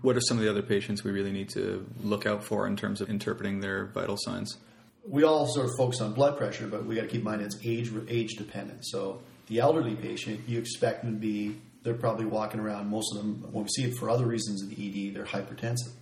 [0.01, 2.75] What are some of the other patients we really need to look out for in
[2.75, 4.57] terms of interpreting their vital signs?
[5.05, 7.41] We all sort of focus on blood pressure, but we got to keep in mind
[7.41, 8.85] it's age age dependent.
[8.85, 12.89] So the elderly patient, you expect them to be they're probably walking around.
[12.89, 15.93] Most of them, when we see it for other reasons in the ED, they're hypertensive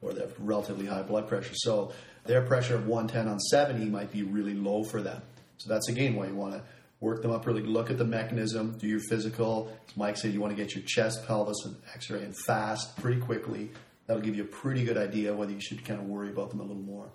[0.00, 1.54] or they have relatively high blood pressure.
[1.54, 1.92] So
[2.26, 5.22] their pressure of 110 on 70 might be really low for them.
[5.58, 6.62] So that's again why you want to
[7.00, 9.76] work them up really look at the mechanism, do your physical.
[9.88, 13.20] As Mike said, you want to get your chest, pelvis, and x-ray and fast pretty
[13.20, 13.70] quickly.
[14.06, 16.60] That'll give you a pretty good idea whether you should kind of worry about them
[16.60, 17.08] a little more.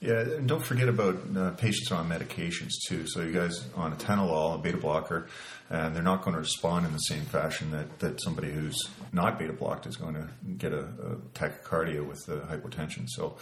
[0.00, 3.06] Yeah, and don't forget about uh, patients on medications too.
[3.08, 5.26] So you guys on atenolol, a beta blocker,
[5.70, 8.78] and they're not going to respond in the same fashion that, that somebody who's
[9.12, 13.08] not beta blocked is going to get a, a tachycardia with the hypotension.
[13.08, 13.38] So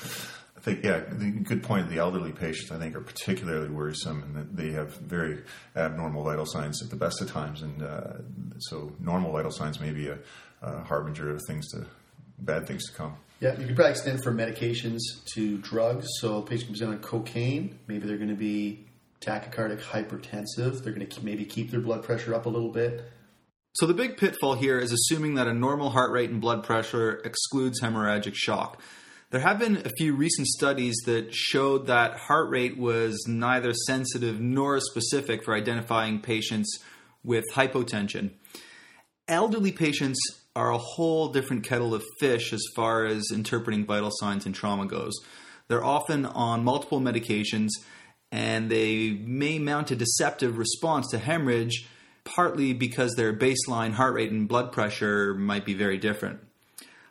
[0.67, 1.89] think, yeah, the good point.
[1.89, 5.45] The elderly patients, I think, are particularly worrisome, and they have very
[5.77, 8.15] abnormal vital signs at the best of times, and uh,
[8.59, 10.19] so normal vital signs may be a,
[10.63, 11.87] a harbinger of things to
[12.41, 13.17] bad things to come.
[13.39, 14.99] Yeah, you could probably extend from medications
[15.35, 16.09] to drugs.
[16.21, 18.87] So, a patient comes in on cocaine, maybe they're going to be
[19.21, 20.83] tachycardic hypertensive.
[20.83, 23.05] They're going to maybe keep their blood pressure up a little bit.
[23.75, 27.21] So, the big pitfall here is assuming that a normal heart rate and blood pressure
[27.25, 28.81] excludes hemorrhagic shock.
[29.37, 34.41] There have been a few recent studies that showed that heart rate was neither sensitive
[34.41, 36.79] nor specific for identifying patients
[37.23, 38.31] with hypotension.
[39.29, 40.19] Elderly patients
[40.57, 44.87] are a whole different kettle of fish as far as interpreting vital signs and trauma
[44.87, 45.13] goes.
[45.69, 47.73] They're often on multiple medications
[48.33, 51.87] and they may mount a deceptive response to hemorrhage,
[52.25, 56.41] partly because their baseline heart rate and blood pressure might be very different.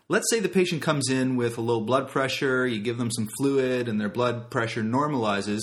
[0.07, 3.27] Let's say the patient comes in with a low blood pressure, you give them some
[3.39, 5.61] fluid, and their blood pressure normalizes.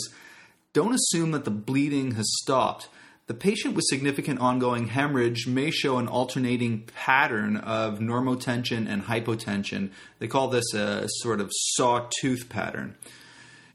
[0.73, 2.89] Don't assume that the bleeding has stopped.
[3.29, 9.91] The patient with significant ongoing hemorrhage may show an alternating pattern of normotension and hypotension.
[10.19, 12.97] They call this a sort of sawtooth pattern.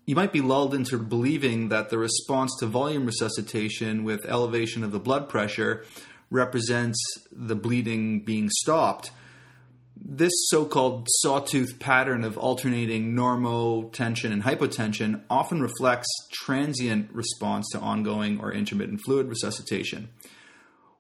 [0.06, 4.92] You might be lulled into believing that the response to volume resuscitation with elevation of
[4.92, 5.86] the blood pressure
[6.30, 7.00] represents
[7.32, 9.12] the bleeding being stopped
[10.04, 18.40] this so-called sawtooth pattern of alternating normotension and hypotension often reflects transient response to ongoing
[18.40, 20.10] or intermittent fluid resuscitation.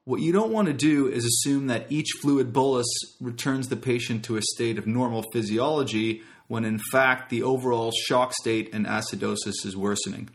[0.05, 2.87] What you don't want to do is assume that each fluid bolus
[3.19, 8.33] returns the patient to a state of normal physiology when in fact the overall shock
[8.33, 10.29] state and acidosis is worsening.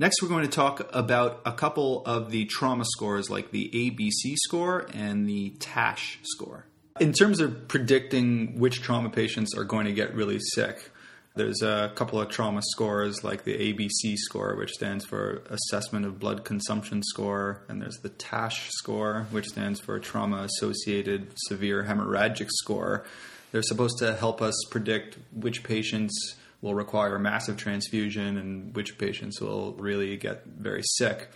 [0.00, 4.34] Next, we're going to talk about a couple of the trauma scores like the ABC
[4.38, 6.64] score and the TASH score.
[6.98, 10.90] In terms of predicting which trauma patients are going to get really sick,
[11.34, 16.18] there's a couple of trauma scores like the ABC score, which stands for Assessment of
[16.18, 22.48] Blood Consumption Score, and there's the TASH score, which stands for Trauma Associated Severe Hemorrhagic
[22.48, 23.04] Score.
[23.52, 29.40] They're supposed to help us predict which patients will require massive transfusion and which patients
[29.40, 31.30] will really get very sick.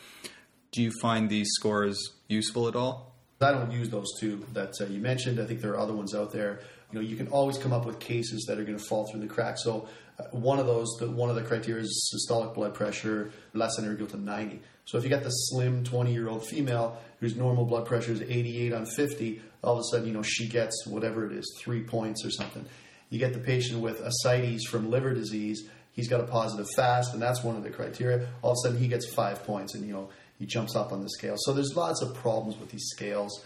[0.72, 1.99] Do you find these scores
[2.29, 3.14] useful at all?
[3.41, 5.41] I don't use those two that uh, you mentioned.
[5.41, 6.61] I think there are other ones out there.
[6.91, 9.20] You know, you can always come up with cases that are going to fall through
[9.20, 9.64] the cracks.
[9.64, 13.77] So uh, one of those, the, one of the criteria is systolic blood pressure less
[13.77, 14.61] than or equal to 90.
[14.85, 18.22] So if you got the slim 20 year old female whose normal blood pressure is
[18.22, 21.83] 88 on 50, all of a sudden, you know, she gets whatever it is, three
[21.83, 22.64] points or something.
[23.11, 27.23] You get the patient with ascites from liver disease, he's got a positive fast, and
[27.23, 28.29] that's one of the criteria.
[28.43, 31.03] All of a sudden, he gets five points, and you know, he jumps up on
[31.03, 31.37] the scale.
[31.39, 33.45] So there's lots of problems with these scales.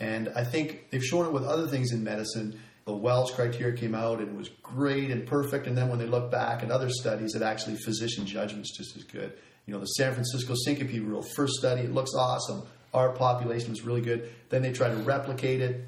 [0.00, 2.60] And I think they've shown it with other things in medicine.
[2.84, 5.66] The Wells criteria came out and it was great and perfect.
[5.66, 9.04] And then when they look back at other studies, it actually physician judgment's just as
[9.04, 9.32] good.
[9.66, 12.62] You know, the San Francisco syncope rule, first study, it looks awesome.
[12.92, 14.30] Our population was really good.
[14.50, 15.84] Then they try to replicate it,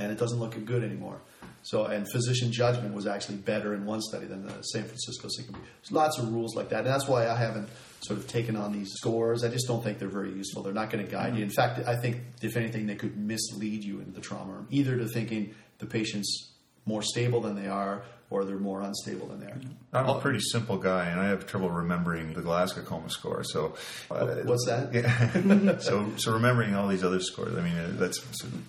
[0.00, 1.20] and it doesn't look good anymore.
[1.62, 5.56] So, and physician judgment was actually better in one study than the San Francisco syncope.
[5.56, 7.68] There's lots of rules like that, and that's why I haven't
[8.00, 9.44] sort of taken on these scores.
[9.44, 10.62] I just don't think they're very useful.
[10.62, 11.42] They're not going to guide you.
[11.42, 14.96] In fact, I think if anything, they could mislead you into the trauma room, either
[14.98, 16.50] to thinking the patient's
[16.86, 19.58] more stable than they are, or they're more unstable than they are.
[19.92, 23.44] I'm a pretty simple guy, and I have trouble remembering the Glasgow coma score.
[23.44, 23.76] So,
[24.10, 24.92] uh, What's that?
[24.92, 25.78] Yeah.
[25.78, 27.56] so, so remembering all these other scores.
[27.56, 28.18] I mean, uh, that's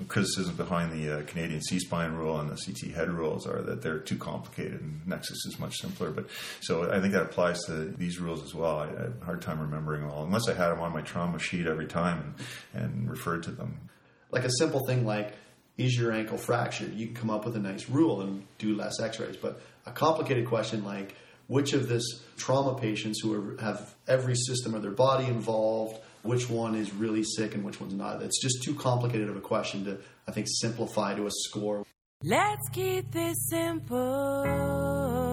[0.08, 4.00] criticism behind the uh, Canadian C-spine rule and the CT head rules are that they're
[4.00, 6.12] too complicated, and Nexus is much simpler.
[6.12, 6.28] But
[6.62, 8.80] so I think that applies to these rules as well.
[8.80, 11.02] I, I have a hard time remembering them all, unless I had them on my
[11.02, 12.36] trauma sheet every time
[12.74, 13.90] and, and referred to them.
[14.32, 15.34] Like a simple thing like
[15.78, 16.94] is your ankle fractured?
[16.94, 19.38] You can come up with a nice rule and do less x-rays.
[19.38, 21.16] But a complicated question like
[21.48, 22.04] which of this
[22.38, 27.24] trauma patients who are, have every system of their body involved, which one is really
[27.24, 28.22] sick and which one's not?
[28.22, 31.86] It's just too complicated of a question to, I think, simplify to a score.
[32.24, 35.25] Let's keep this simple.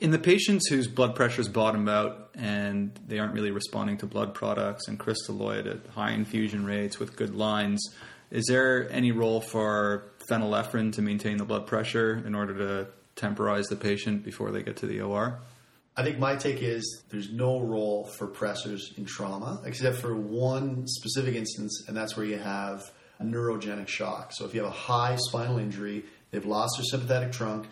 [0.00, 4.34] In the patients whose blood pressures bottom out and they aren't really responding to blood
[4.34, 7.82] products and crystalloid at high infusion rates with good lines,
[8.30, 13.66] is there any role for phenylephrine to maintain the blood pressure in order to temporize
[13.68, 15.38] the patient before they get to the OR?
[15.96, 20.86] I think my take is there's no role for pressors in trauma except for one
[20.86, 24.32] specific instance, and that's where you have a neurogenic shock.
[24.32, 27.66] So if you have a high spinal injury, they've lost their sympathetic trunk,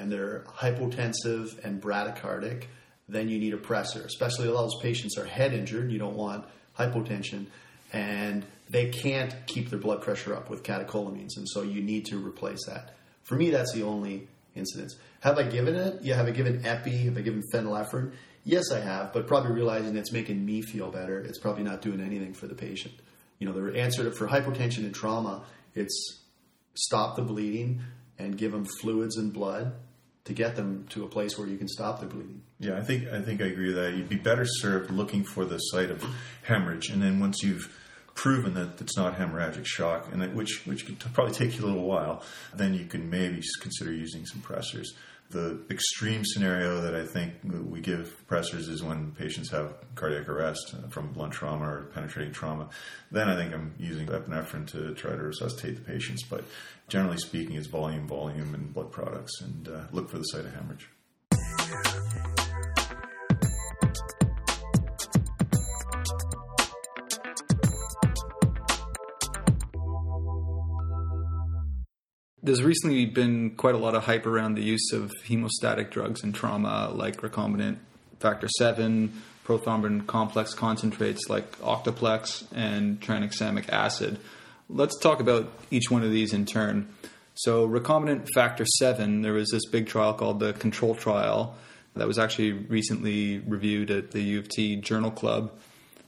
[0.00, 2.64] and they're hypotensive and bradycardic,
[3.08, 4.04] then you need a pressor.
[4.04, 6.44] Especially a lot of those patients are head injured, you don't want
[6.78, 7.46] hypotension,
[7.92, 12.16] and they can't keep their blood pressure up with catecholamines, and so you need to
[12.18, 12.94] replace that.
[13.24, 14.96] For me, that's the only incidence.
[15.20, 16.02] Have I given it?
[16.02, 16.96] Yeah, have I given epi?
[17.04, 18.12] Have I given phenylephrine?
[18.44, 21.20] Yes, I have, but probably realizing it's making me feel better.
[21.20, 22.94] It's probably not doing anything for the patient.
[23.38, 25.42] You know, the answer for hypotension and trauma,
[25.74, 26.22] it's
[26.74, 27.82] stop the bleeding
[28.18, 29.72] and give them fluids and blood
[30.24, 32.42] to get them to a place where you can stop the bleeding.
[32.58, 33.94] Yeah, I think I think I agree with that.
[33.94, 36.04] You'd be better served looking for the site of
[36.42, 37.76] hemorrhage, and then once you've
[38.14, 41.66] proven that it's not hemorrhagic shock, and that, which which could probably take you a
[41.66, 42.22] little while,
[42.54, 44.88] then you can maybe consider using some pressors.
[45.30, 50.74] The extreme scenario that I think we give pressors is when patients have cardiac arrest
[50.88, 52.68] from blunt trauma or penetrating trauma.
[53.12, 56.24] Then I think I'm using epinephrine to try to resuscitate the patients.
[56.24, 56.42] But
[56.88, 60.52] generally speaking, it's volume, volume, and blood products, and uh, look for the site of
[60.52, 60.88] hemorrhage.
[72.42, 76.32] There's recently been quite a lot of hype around the use of hemostatic drugs in
[76.32, 77.76] trauma, like recombinant
[78.18, 79.12] factor 7,
[79.44, 84.18] prothrombin complex concentrates like Octaplex, and tranexamic acid.
[84.70, 86.88] Let's talk about each one of these in turn.
[87.34, 91.56] So, recombinant factor 7, there was this big trial called the Control Trial
[91.94, 95.52] that was actually recently reviewed at the U of T Journal Club.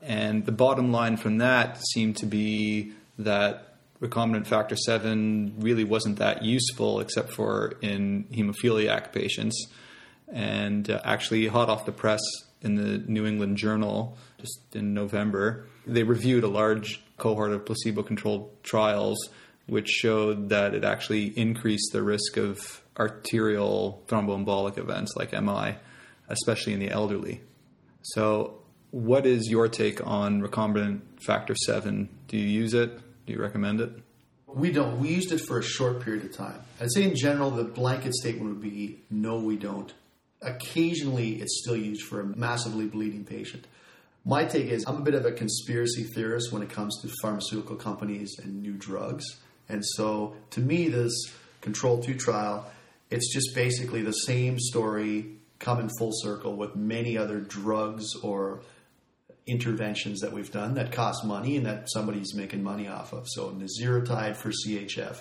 [0.00, 3.71] And the bottom line from that seemed to be that
[4.02, 9.66] recombinant factor 7 really wasn't that useful except for in hemophiliac patients.
[10.32, 12.20] And uh, actually, hot off the press
[12.60, 18.02] in the New England Journal just in November, they reviewed a large cohort of placebo
[18.02, 19.18] controlled trials
[19.66, 25.76] which showed that it actually increased the risk of arterial thromboembolic events like MI,
[26.28, 27.40] especially in the elderly.
[28.02, 28.58] So,
[28.90, 32.08] what is your take on recombinant factor 7?
[32.28, 32.98] Do you use it?
[33.26, 33.90] Do you recommend it?
[34.46, 35.00] We don't.
[35.00, 36.60] We used it for a short period of time.
[36.80, 39.92] I'd say in general, the blanket statement would be no, we don't.
[40.42, 43.66] Occasionally, it's still used for a massively bleeding patient.
[44.24, 47.76] My take is I'm a bit of a conspiracy theorist when it comes to pharmaceutical
[47.76, 49.24] companies and new drugs.
[49.68, 51.12] And so, to me, this
[51.60, 52.70] Control 2 trial,
[53.10, 58.60] it's just basically the same story come in full circle with many other drugs or
[59.46, 63.26] interventions that we've done that cost money and that somebody's making money off of.
[63.28, 65.20] So Nesiritide for CHF.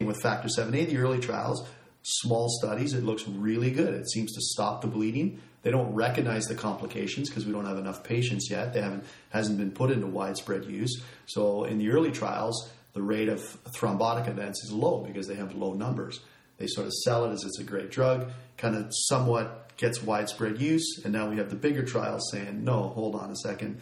[0.00, 1.66] With factor 7A, the early trials,
[2.02, 3.94] small studies, it looks really good.
[3.94, 5.40] It seems to stop the bleeding.
[5.62, 8.72] They don't recognize the complications because we don't have enough patients yet.
[8.72, 11.02] They haven't hasn't been put into widespread use.
[11.26, 13.40] So in the early trials, the rate of
[13.72, 16.20] thrombotic events is low because they have low numbers.
[16.58, 20.60] They sort of sell it as it's a great drug, kind of somewhat gets widespread
[20.60, 23.80] use, and now we have the bigger trials saying, no, hold on a second.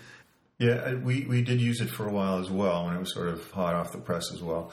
[0.58, 3.28] Yeah, we, we did use it for a while as well when it was sort
[3.28, 4.72] of hot off the press as well.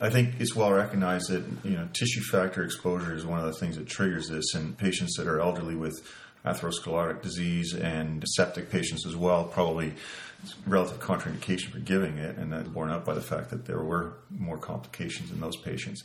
[0.00, 3.52] I think it's well recognized that you know tissue factor exposure is one of the
[3.52, 6.06] things that triggers this, and patients that are elderly with
[6.44, 9.92] atherosclerotic disease and septic patients as well probably
[10.66, 14.14] relative contraindication for giving it, and that's borne out by the fact that there were
[14.30, 16.04] more complications in those patients.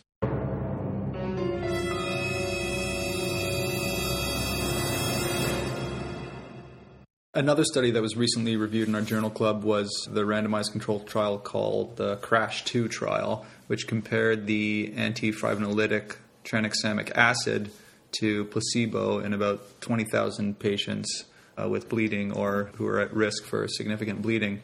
[7.35, 11.39] Another study that was recently reviewed in our journal club was the randomized controlled trial
[11.39, 17.71] called the CRASH 2 trial, which compared the antifibrinolytic tranexamic acid
[18.19, 21.23] to placebo in about 20,000 patients
[21.59, 24.61] uh, with bleeding or who are at risk for significant bleeding.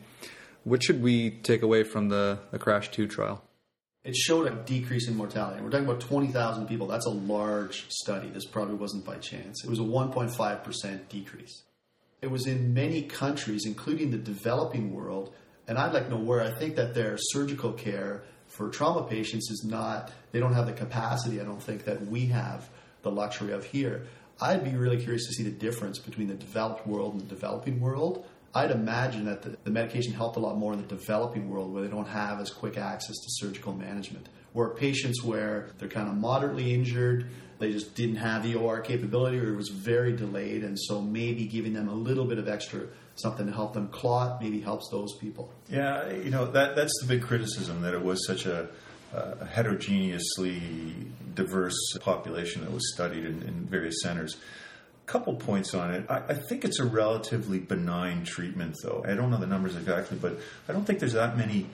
[0.63, 3.43] What should we take away from the, the CRASH 2 trial?
[4.03, 5.63] It showed a decrease in mortality.
[5.63, 6.85] We're talking about 20,000 people.
[6.85, 8.29] That's a large study.
[8.29, 9.63] This probably wasn't by chance.
[9.63, 11.63] It was a 1.5% decrease.
[12.21, 15.33] It was in many countries, including the developing world,
[15.67, 19.49] and I'd like to know where I think that their surgical care for trauma patients
[19.51, 22.67] is not, they don't have the capacity, I don't think, that we have
[23.03, 24.07] the luxury of here.
[24.41, 27.79] I'd be really curious to see the difference between the developed world and the developing
[27.79, 28.25] world.
[28.53, 31.83] I'd imagine that the, the medication helped a lot more in the developing world where
[31.83, 34.27] they don't have as quick access to surgical management.
[34.53, 37.29] Where patients where they're kind of moderately injured,
[37.59, 41.73] they just didn't have EOR capability or it was very delayed, and so maybe giving
[41.73, 45.51] them a little bit of extra something to help them clot maybe helps those people.
[45.69, 48.69] Yeah, you know that that's the big criticism that it was such a,
[49.13, 50.61] a heterogeneously
[51.35, 54.37] diverse population that was studied in, in various centers.
[55.03, 56.05] A couple points on it.
[56.09, 59.03] I, I think it's a relatively benign treatment, though.
[59.07, 61.67] I don't know the numbers exactly, but I don't think there's that many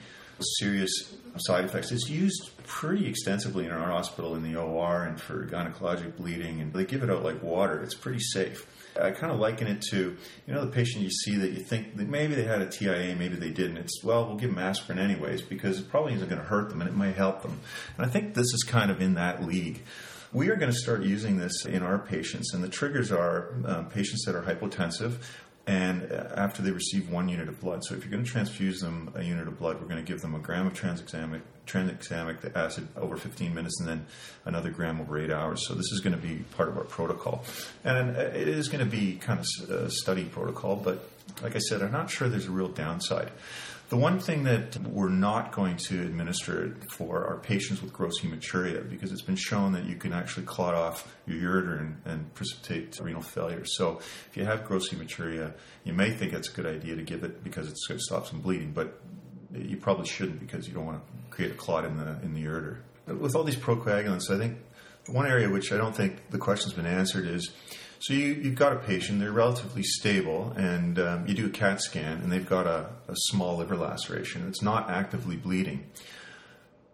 [0.58, 1.92] serious side effects.
[1.92, 6.72] It's used pretty extensively in our hospital in the OR and for gynecologic bleeding, and
[6.72, 7.82] they give it out like water.
[7.82, 8.66] It's pretty safe.
[9.00, 10.16] I kind of liken it to,
[10.46, 13.14] you know, the patient you see that you think that maybe they had a TIA,
[13.16, 13.76] maybe they didn't.
[13.76, 16.80] It's, well, we'll give them aspirin anyways because it probably isn't going to hurt them
[16.80, 17.60] and it might help them.
[17.96, 19.82] And I think this is kind of in that league.
[20.32, 23.88] We are going to start using this in our patients, and the triggers are um,
[23.88, 25.18] patients that are hypotensive
[25.66, 27.84] and uh, after they receive one unit of blood.
[27.84, 30.22] So if you're going to transfuse them a unit of blood, we're going to give
[30.22, 34.06] them a gram of transexamic, transexamic acid over 15 minutes and then
[34.44, 35.66] another gram over eight hours.
[35.66, 37.44] So this is going to be part of our protocol.
[37.82, 41.08] And uh, it is going to be kind of a study protocol, but
[41.42, 43.30] like I said, I'm not sure there's a real downside.
[43.88, 48.88] The one thing that we're not going to administer for are patients with gross hematuria
[48.88, 52.98] because it's been shown that you can actually clot off your ureter and, and precipitate
[53.00, 53.64] renal failure.
[53.64, 55.52] So if you have gross hematuria,
[55.84, 58.26] you may think it's a good idea to give it because it's going to stop
[58.26, 59.00] some bleeding, but
[59.54, 62.44] you probably shouldn't because you don't want to create a clot in the in the
[62.44, 62.78] ureter.
[63.06, 64.58] With all these procoagulants, I think
[65.06, 67.52] one area which I don't think the question's been answered is
[67.98, 71.80] so you, you've got a patient, they're relatively stable, and um, you do a CAT
[71.80, 74.46] scan, and they've got a, a small liver laceration.
[74.48, 75.86] It's not actively bleeding.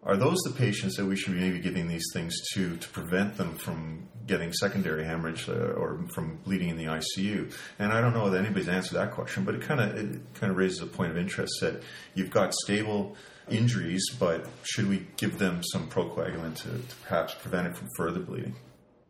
[0.05, 3.37] Are those the patients that we should be maybe giving these things to to prevent
[3.37, 7.53] them from getting secondary hemorrhage uh, or from bleeding in the ICU?
[7.79, 10.51] And I don't know that anybody's answered that question, but it kind of it kind
[10.51, 11.83] of raises a point of interest that
[12.15, 13.17] you've got stable
[13.49, 18.21] injuries, but should we give them some procoagulant to, to perhaps prevent it from further
[18.21, 18.57] bleeding?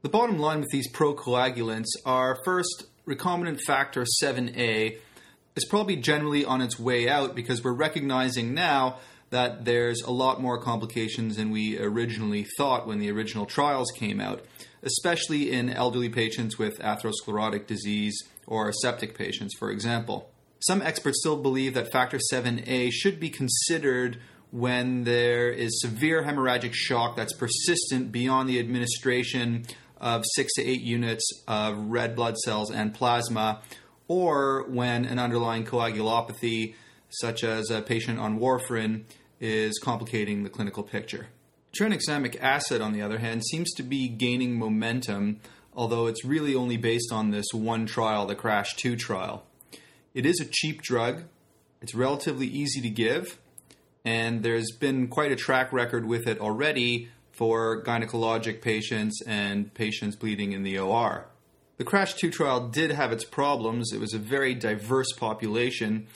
[0.02, 4.98] The bottom line with these procoagulants are first, recombinant factor 7A
[5.54, 8.98] is probably generally on its way out because we're recognizing now
[9.30, 14.20] that there's a lot more complications than we originally thought when the original trials came
[14.20, 14.44] out,
[14.82, 20.28] especially in elderly patients with atherosclerotic disease or septic patients, for example.
[20.58, 24.18] Some experts still believe that factor 7A should be considered
[24.50, 29.64] when there is severe hemorrhagic shock that's persistent beyond the administration
[30.02, 33.62] of six to eight units of red blood cells and plasma,
[34.08, 36.74] or when an underlying coagulopathy,
[37.08, 39.04] such as a patient on warfarin,
[39.40, 41.28] is complicating the clinical picture.
[41.78, 45.40] Tranexamic acid, on the other hand, seems to be gaining momentum,
[45.72, 49.44] although it's really only based on this one trial, the CRASH 2 trial.
[50.12, 51.22] It is a cheap drug,
[51.80, 53.38] it's relatively easy to give,
[54.04, 60.16] and there's been quite a track record with it already for gynecologic patients and patients
[60.16, 61.26] bleeding in the OR.
[61.78, 63.92] The Crash 2 trial did have its problems.
[63.92, 66.06] It was a very diverse population.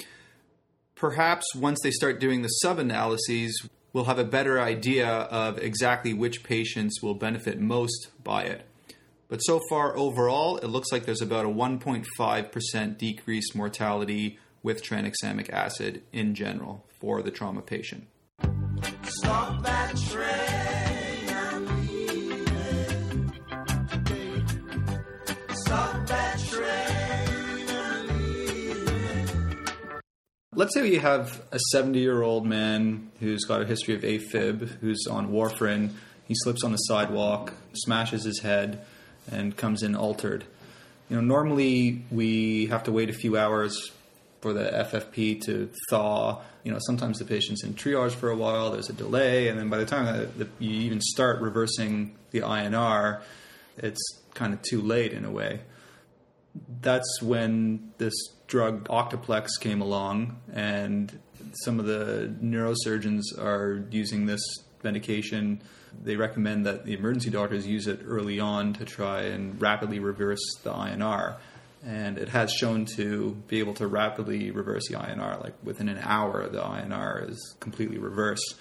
[0.94, 6.12] Perhaps once they start doing the sub analyses, we'll have a better idea of exactly
[6.12, 8.66] which patients will benefit most by it.
[9.28, 15.50] But so far, overall, it looks like there's about a 1.5% decreased mortality with tranexamic
[15.50, 18.06] acid in general for the trauma patient.
[19.02, 19.65] Stop
[30.58, 34.66] Let's say you have a 70 year old man who's got a history of AFib,
[34.80, 35.90] who's on warfarin.
[36.26, 38.82] He slips on the sidewalk, smashes his head,
[39.30, 40.46] and comes in altered.
[41.10, 43.92] You know, normally we have to wait a few hours
[44.40, 46.40] for the FFP to thaw.
[46.64, 48.70] You know, sometimes the patient's in triage for a while.
[48.70, 50.06] There's a delay, and then by the time
[50.38, 53.20] that you even start reversing the INR,
[53.76, 54.00] it's
[54.32, 55.60] kind of too late in a way
[56.80, 58.14] that's when this
[58.46, 61.18] drug Octaplex came along, and
[61.64, 64.40] some of the neurosurgeons are using this
[64.82, 65.62] medication.
[66.02, 70.40] They recommend that the emergency doctors use it early on to try and rapidly reverse
[70.62, 71.36] the INR.
[71.84, 75.42] And it has shown to be able to rapidly reverse the INR.
[75.42, 78.56] Like within an hour, the INR is completely reversed.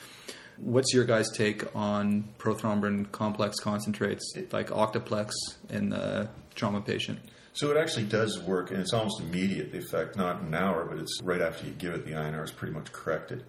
[0.57, 5.31] What's your guys' take on prothrombin complex concentrates like Octaplex
[5.69, 7.19] in the trauma patient?
[7.56, 10.99] So it actually does work, and it's almost immediate the effect, not an hour, but
[10.99, 13.45] it's right after you give it, the INR is pretty much corrected.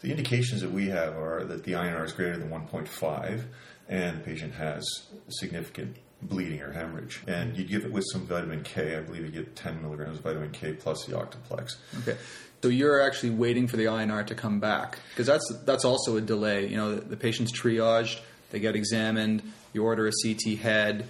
[0.00, 3.44] The indications that we have are that the INR is greater than 1.5,
[3.88, 4.84] and the patient has
[5.28, 7.22] significant bleeding or hemorrhage.
[7.28, 8.96] And you give it with some vitamin K.
[8.96, 11.76] I believe you get 10 milligrams of vitamin K plus the Octaplex.
[12.00, 12.16] Okay.
[12.60, 16.20] So you're actually waiting for the INR to come back because that's that's also a
[16.20, 16.66] delay.
[16.66, 18.18] You know, the, the patient's triaged,
[18.50, 19.42] they get examined,
[19.74, 21.06] you order a CT head,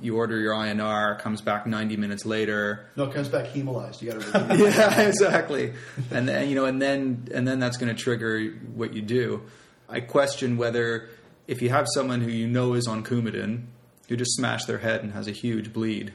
[0.00, 2.86] you order your INR, comes back 90 minutes later.
[2.96, 4.02] No, it comes back hemolyzed.
[4.02, 4.56] You got to.
[4.58, 5.72] yeah, exactly.
[6.10, 9.42] And then you know, and then and then that's going to trigger what you do.
[9.88, 11.08] I question whether
[11.46, 13.66] if you have someone who you know is on Coumadin,
[14.08, 16.12] who just smashed their head and has a huge bleed,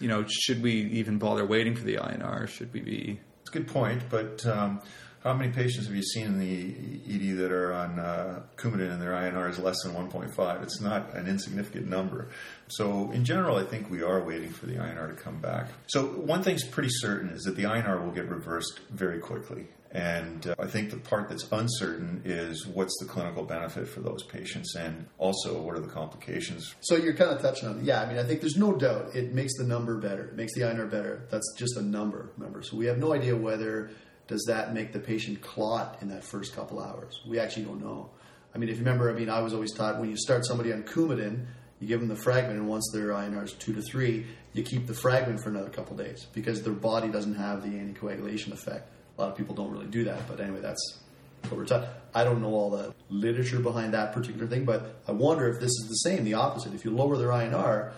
[0.00, 2.48] you know, should we even bother waiting for the INR?
[2.48, 4.80] Should we be It's a good point, but um,
[5.24, 9.00] how many patients have you seen in the ED that are on uh, Coumadin and
[9.00, 10.62] their INR is less than 1.5?
[10.62, 12.28] It's not an insignificant number.
[12.68, 15.68] So, in general, I think we are waiting for the INR to come back.
[15.86, 19.66] So, one thing's pretty certain is that the INR will get reversed very quickly.
[19.94, 24.24] And uh, I think the part that's uncertain is what's the clinical benefit for those
[24.24, 26.74] patients, and also what are the complications.
[26.80, 27.84] So you're kind of touching on it.
[27.84, 30.24] Yeah, I mean, I think there's no doubt it makes the number better.
[30.24, 31.28] It makes the INR better.
[31.30, 32.62] That's just a number, remember.
[32.62, 33.90] So we have no idea whether
[34.26, 37.20] does that make the patient clot in that first couple hours.
[37.26, 38.10] We actually don't know.
[38.54, 40.72] I mean, if you remember, I mean, I was always taught when you start somebody
[40.72, 41.46] on Coumadin,
[41.80, 44.86] you give them the Fragmin, and once their INR is two to three, you keep
[44.86, 48.88] the Fragmin for another couple days because their body doesn't have the anticoagulation effect.
[49.18, 51.00] A lot of people don't really do that, but anyway, that's
[51.42, 51.88] what we're taught.
[52.14, 55.70] I don't know all the literature behind that particular thing, but I wonder if this
[55.70, 56.74] is the same, the opposite.
[56.74, 57.92] If you lower their INR,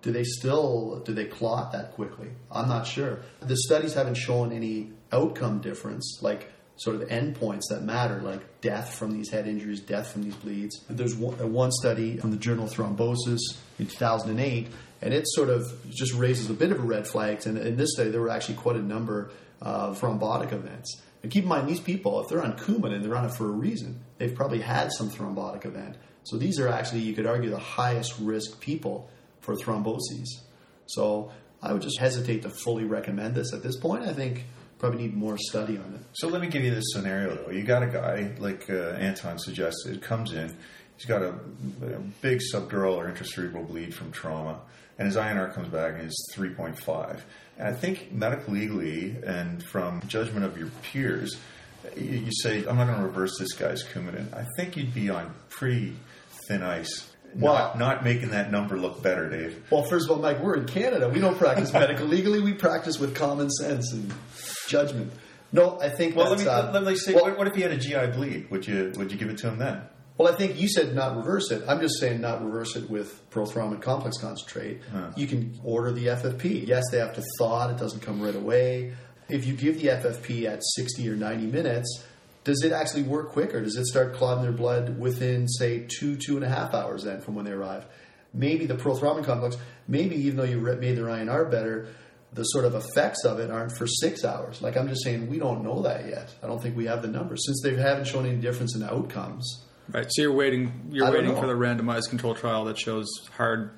[0.00, 2.28] do they still do they clot that quickly?
[2.50, 3.20] I'm not sure.
[3.40, 8.94] The studies haven't shown any outcome difference, like sort of endpoints that matter, like death
[8.94, 10.80] from these head injuries, death from these bleeds.
[10.88, 13.40] There's one, uh, one study from the Journal Thrombosis
[13.78, 14.68] in 2008,
[15.02, 17.46] and it sort of just raises a bit of a red flag.
[17.46, 19.30] And in this study, there were actually quite a number
[19.60, 21.00] of thrombotic events.
[21.22, 23.50] And keep in mind, these people, if they're on Coumadin, they're on it for a
[23.50, 24.00] reason.
[24.18, 25.96] They've probably had some thrombotic event.
[26.22, 29.10] So these are actually, you could argue, the highest risk people
[29.40, 30.28] for thromboses.
[30.86, 34.04] So I would just hesitate to fully recommend this at this point.
[34.04, 34.44] I think
[34.78, 36.00] probably need more study on it.
[36.12, 37.50] So let me give you this scenario though.
[37.50, 40.56] You got a guy like uh, Anton suggested comes in.
[40.96, 44.60] He's got a, a big subdural or intracerebral bleed from trauma,
[44.98, 47.20] and his INR comes back and is 3.5.
[47.56, 51.36] And I think medical legally and from judgment of your peers,
[51.96, 54.32] you, you say I'm not going to reverse this guy's Coumadin.
[54.34, 55.94] I think you'd be on pretty
[56.48, 57.08] thin ice.
[57.34, 59.62] Well- not, not making that number look better, Dave.
[59.70, 61.08] Well, first of all, Mike, we're in Canada.
[61.08, 62.40] We don't practice medical legally.
[62.40, 64.12] We practice with common sense and
[64.68, 65.12] judgment.
[65.50, 67.62] No, I think Well, let me, uh, let, me say, well- what, what if he
[67.62, 68.50] had a GI bleed?
[68.50, 69.82] Would you would you give it to him then?
[70.18, 71.62] Well, I think you said not reverse it.
[71.68, 74.80] I'm just saying not reverse it with prothrombin complex concentrate.
[75.16, 76.66] You can order the FFP.
[76.66, 77.72] Yes, they have to thaw it.
[77.72, 78.94] It doesn't come right away.
[79.28, 82.02] If you give the FFP at 60 or 90 minutes,
[82.42, 83.60] does it actually work quicker?
[83.60, 87.20] Does it start clotting their blood within, say, two, two and a half hours then
[87.20, 87.84] from when they arrive?
[88.34, 91.88] Maybe the prothrombin complex, maybe even though you made their INR better,
[92.32, 94.60] the sort of effects of it aren't for six hours.
[94.60, 96.34] Like I'm just saying, we don't know that yet.
[96.42, 99.64] I don't think we have the numbers since they haven't shown any difference in outcomes.
[99.90, 100.06] Right.
[100.10, 100.90] So you're waiting.
[100.90, 101.40] You're waiting know.
[101.40, 103.70] for the randomized control trial that shows hard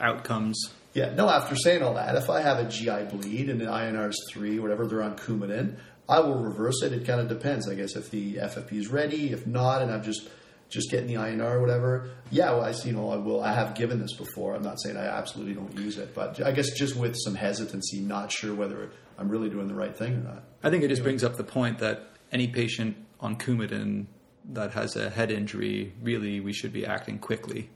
[0.00, 0.70] outcomes.
[0.94, 4.08] Yeah, no, after saying all that, if I have a GI bleed and the INR
[4.08, 5.76] is 3, whatever, they're on Coumadin,
[6.08, 6.92] I will reverse it.
[6.92, 9.30] It kind of depends, I guess, if the FFP is ready.
[9.30, 10.28] If not, and I'm just
[10.68, 13.42] just getting the INR or whatever, yeah, well, I you know I will.
[13.42, 14.54] I have given this before.
[14.54, 18.00] I'm not saying I absolutely don't use it, but I guess just with some hesitancy,
[18.00, 20.44] not sure whether I'm really doing the right thing or not.
[20.62, 24.06] I think it just brings up the point that any patient on Coumadin
[24.50, 27.70] that has a head injury, really, we should be acting quickly.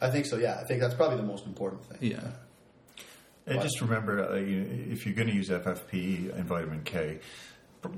[0.00, 0.36] I think so.
[0.36, 2.10] Yeah, I think that's probably the most important thing.
[2.10, 2.20] Yeah.
[3.46, 7.20] And just remember, uh, you, if you're going to use FFP and vitamin K,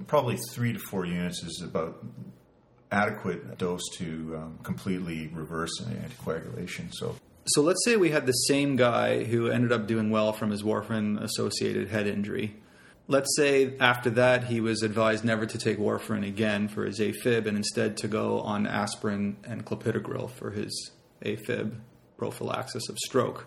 [0.07, 2.05] probably three to four units is about
[2.91, 6.93] adequate dose to um, completely reverse an anticoagulation.
[6.93, 10.51] So So let's say we had the same guy who ended up doing well from
[10.51, 12.57] his warfarin associated head injury.
[13.09, 17.47] Let's say after that he was advised never to take warfarin again for his AFib
[17.47, 20.91] and instead to go on aspirin and clopidogrel for his
[21.25, 21.77] AFib
[22.17, 23.47] prophylaxis of stroke.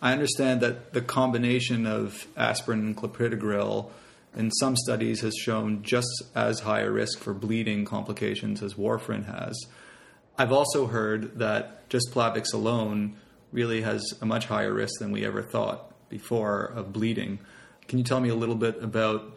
[0.00, 3.90] I understand that the combination of aspirin and clopidogrel
[4.36, 9.26] in some studies has shown just as high a risk for bleeding complications as warfarin
[9.26, 9.58] has.
[10.36, 13.16] I've also heard that just Plavix alone
[13.50, 17.38] really has a much higher risk than we ever thought before of bleeding.
[17.88, 19.36] Can you tell me a little bit about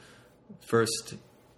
[0.60, 1.16] first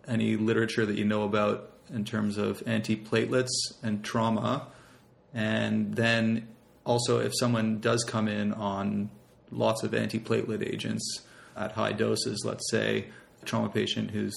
[0.08, 3.50] any literature that you know about in terms of antiplatelets
[3.82, 4.68] and trauma,
[5.34, 6.48] and then
[6.86, 9.10] also if someone does come in on
[9.52, 11.22] lots of antiplatelet agents
[11.56, 13.08] at high doses, let's say
[13.46, 14.34] trauma patient who's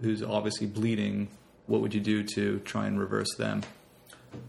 [0.00, 1.28] who's obviously bleeding,
[1.66, 3.62] what would you do to try and reverse them?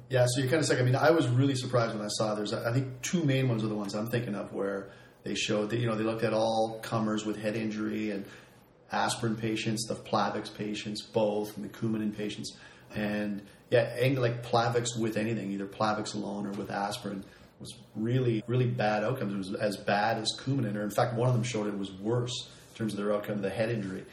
[0.10, 0.82] Yeah, so you're kind of saying.
[0.82, 2.54] I mean, I was really surprised when I saw there's.
[2.54, 4.90] I think two main ones are the ones I'm thinking of where
[5.24, 8.26] they showed that you know they looked at all comers with head injury and
[8.92, 12.58] aspirin patients, the Plavix patients, both, and the Coumadin patients,
[12.96, 17.24] and yeah, like Plavix with anything, either Plavix alone or with aspirin,
[17.60, 19.34] was really really bad outcomes.
[19.34, 21.92] It was as bad as Coumadin, or in fact, one of them showed it was
[21.92, 22.50] worse
[22.80, 24.06] terms of their outcome, the head injury.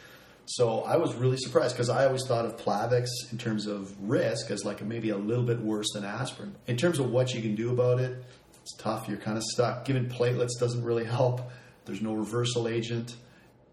[0.44, 4.50] So I was really surprised because I always thought of Plavix in terms of risk
[4.50, 6.54] as like maybe a little bit worse than aspirin.
[6.66, 8.22] In terms of what you can do about it,
[8.60, 9.08] it's tough.
[9.08, 9.84] You're kind of stuck.
[9.84, 11.40] Giving platelets doesn't really help.
[11.84, 13.16] There's no reversal agent.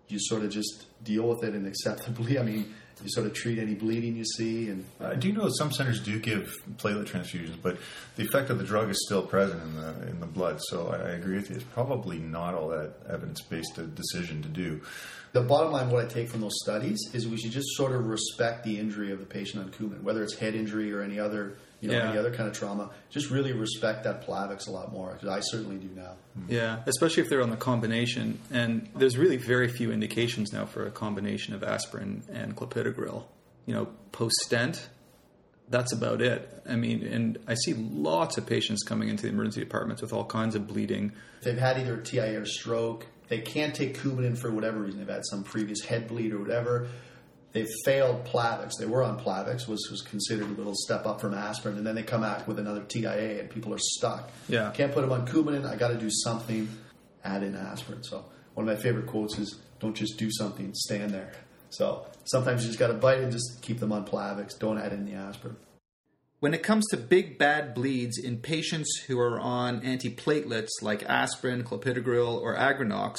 [0.08, 2.40] You sort of just deal with it and acceptably.
[2.40, 5.72] I mean, you sort of treat any bleeding you see, and I do know some
[5.72, 7.78] centers do give platelet transfusions, but
[8.16, 10.60] the effect of the drug is still present in the in the blood.
[10.70, 11.56] So I, I agree with you.
[11.56, 14.82] It's probably not all that evidence based a decision to do.
[15.34, 18.06] the bottom line, what I take from those studies is we should just sort of
[18.08, 21.58] respect the injury of the patient on Coumadin, whether it's head injury or any other,
[21.84, 22.10] you know, Yeah.
[22.10, 22.90] any other kind of trauma.
[23.12, 26.16] Just really respect that Plavix a lot more because I certainly do now.
[26.40, 26.52] Mm-hmm.
[26.54, 28.40] Yeah, especially if they're on the combination.
[28.52, 33.26] And there's really very few indications now for a combination of aspirin and clopidogrel.
[33.66, 34.90] You know, post stent,
[35.70, 36.62] that's about it.
[36.68, 40.26] I mean, and I see lots of patients coming into the emergency departments with all
[40.26, 41.12] kinds of bleeding.
[41.44, 43.06] they've had either TIA or stroke.
[43.28, 45.00] They can't take Coumadin for whatever reason.
[45.00, 46.88] They've had some previous head bleed or whatever.
[47.54, 48.72] They've failed Plavix.
[48.80, 51.94] They were on Plavix, was was considered a little step up from aspirin, and then
[51.94, 54.32] they come out with another TIA, and people are stuck.
[54.50, 54.72] Yeah.
[54.72, 55.66] can't put them on Coumadin.
[55.66, 56.68] I got to do something.
[57.24, 58.04] Add in aspirin.
[58.04, 58.26] So
[58.56, 60.74] one of my favorite quotes is, "Don't just do something.
[60.74, 61.32] Stand there."
[61.70, 64.58] So sometimes you just got to bite and just keep them on Plavix.
[64.58, 65.56] Don't add in the aspirin.
[66.40, 71.64] When it comes to big bad bleeds in patients who are on antiplatelets like aspirin,
[71.64, 73.18] clopidogrel, or Aggrenox,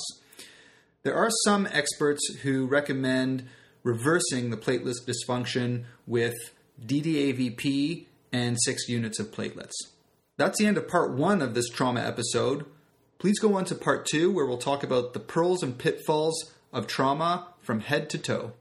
[1.04, 3.44] there are some experts who recommend
[3.84, 6.34] reversing the platelet dysfunction with
[6.84, 9.74] DDAVP and six units of platelets.
[10.36, 12.66] That's the end of part one of this trauma episode.
[13.18, 16.88] Please go on to part two, where we'll talk about the pearls and pitfalls of
[16.88, 18.52] trauma from head to toe.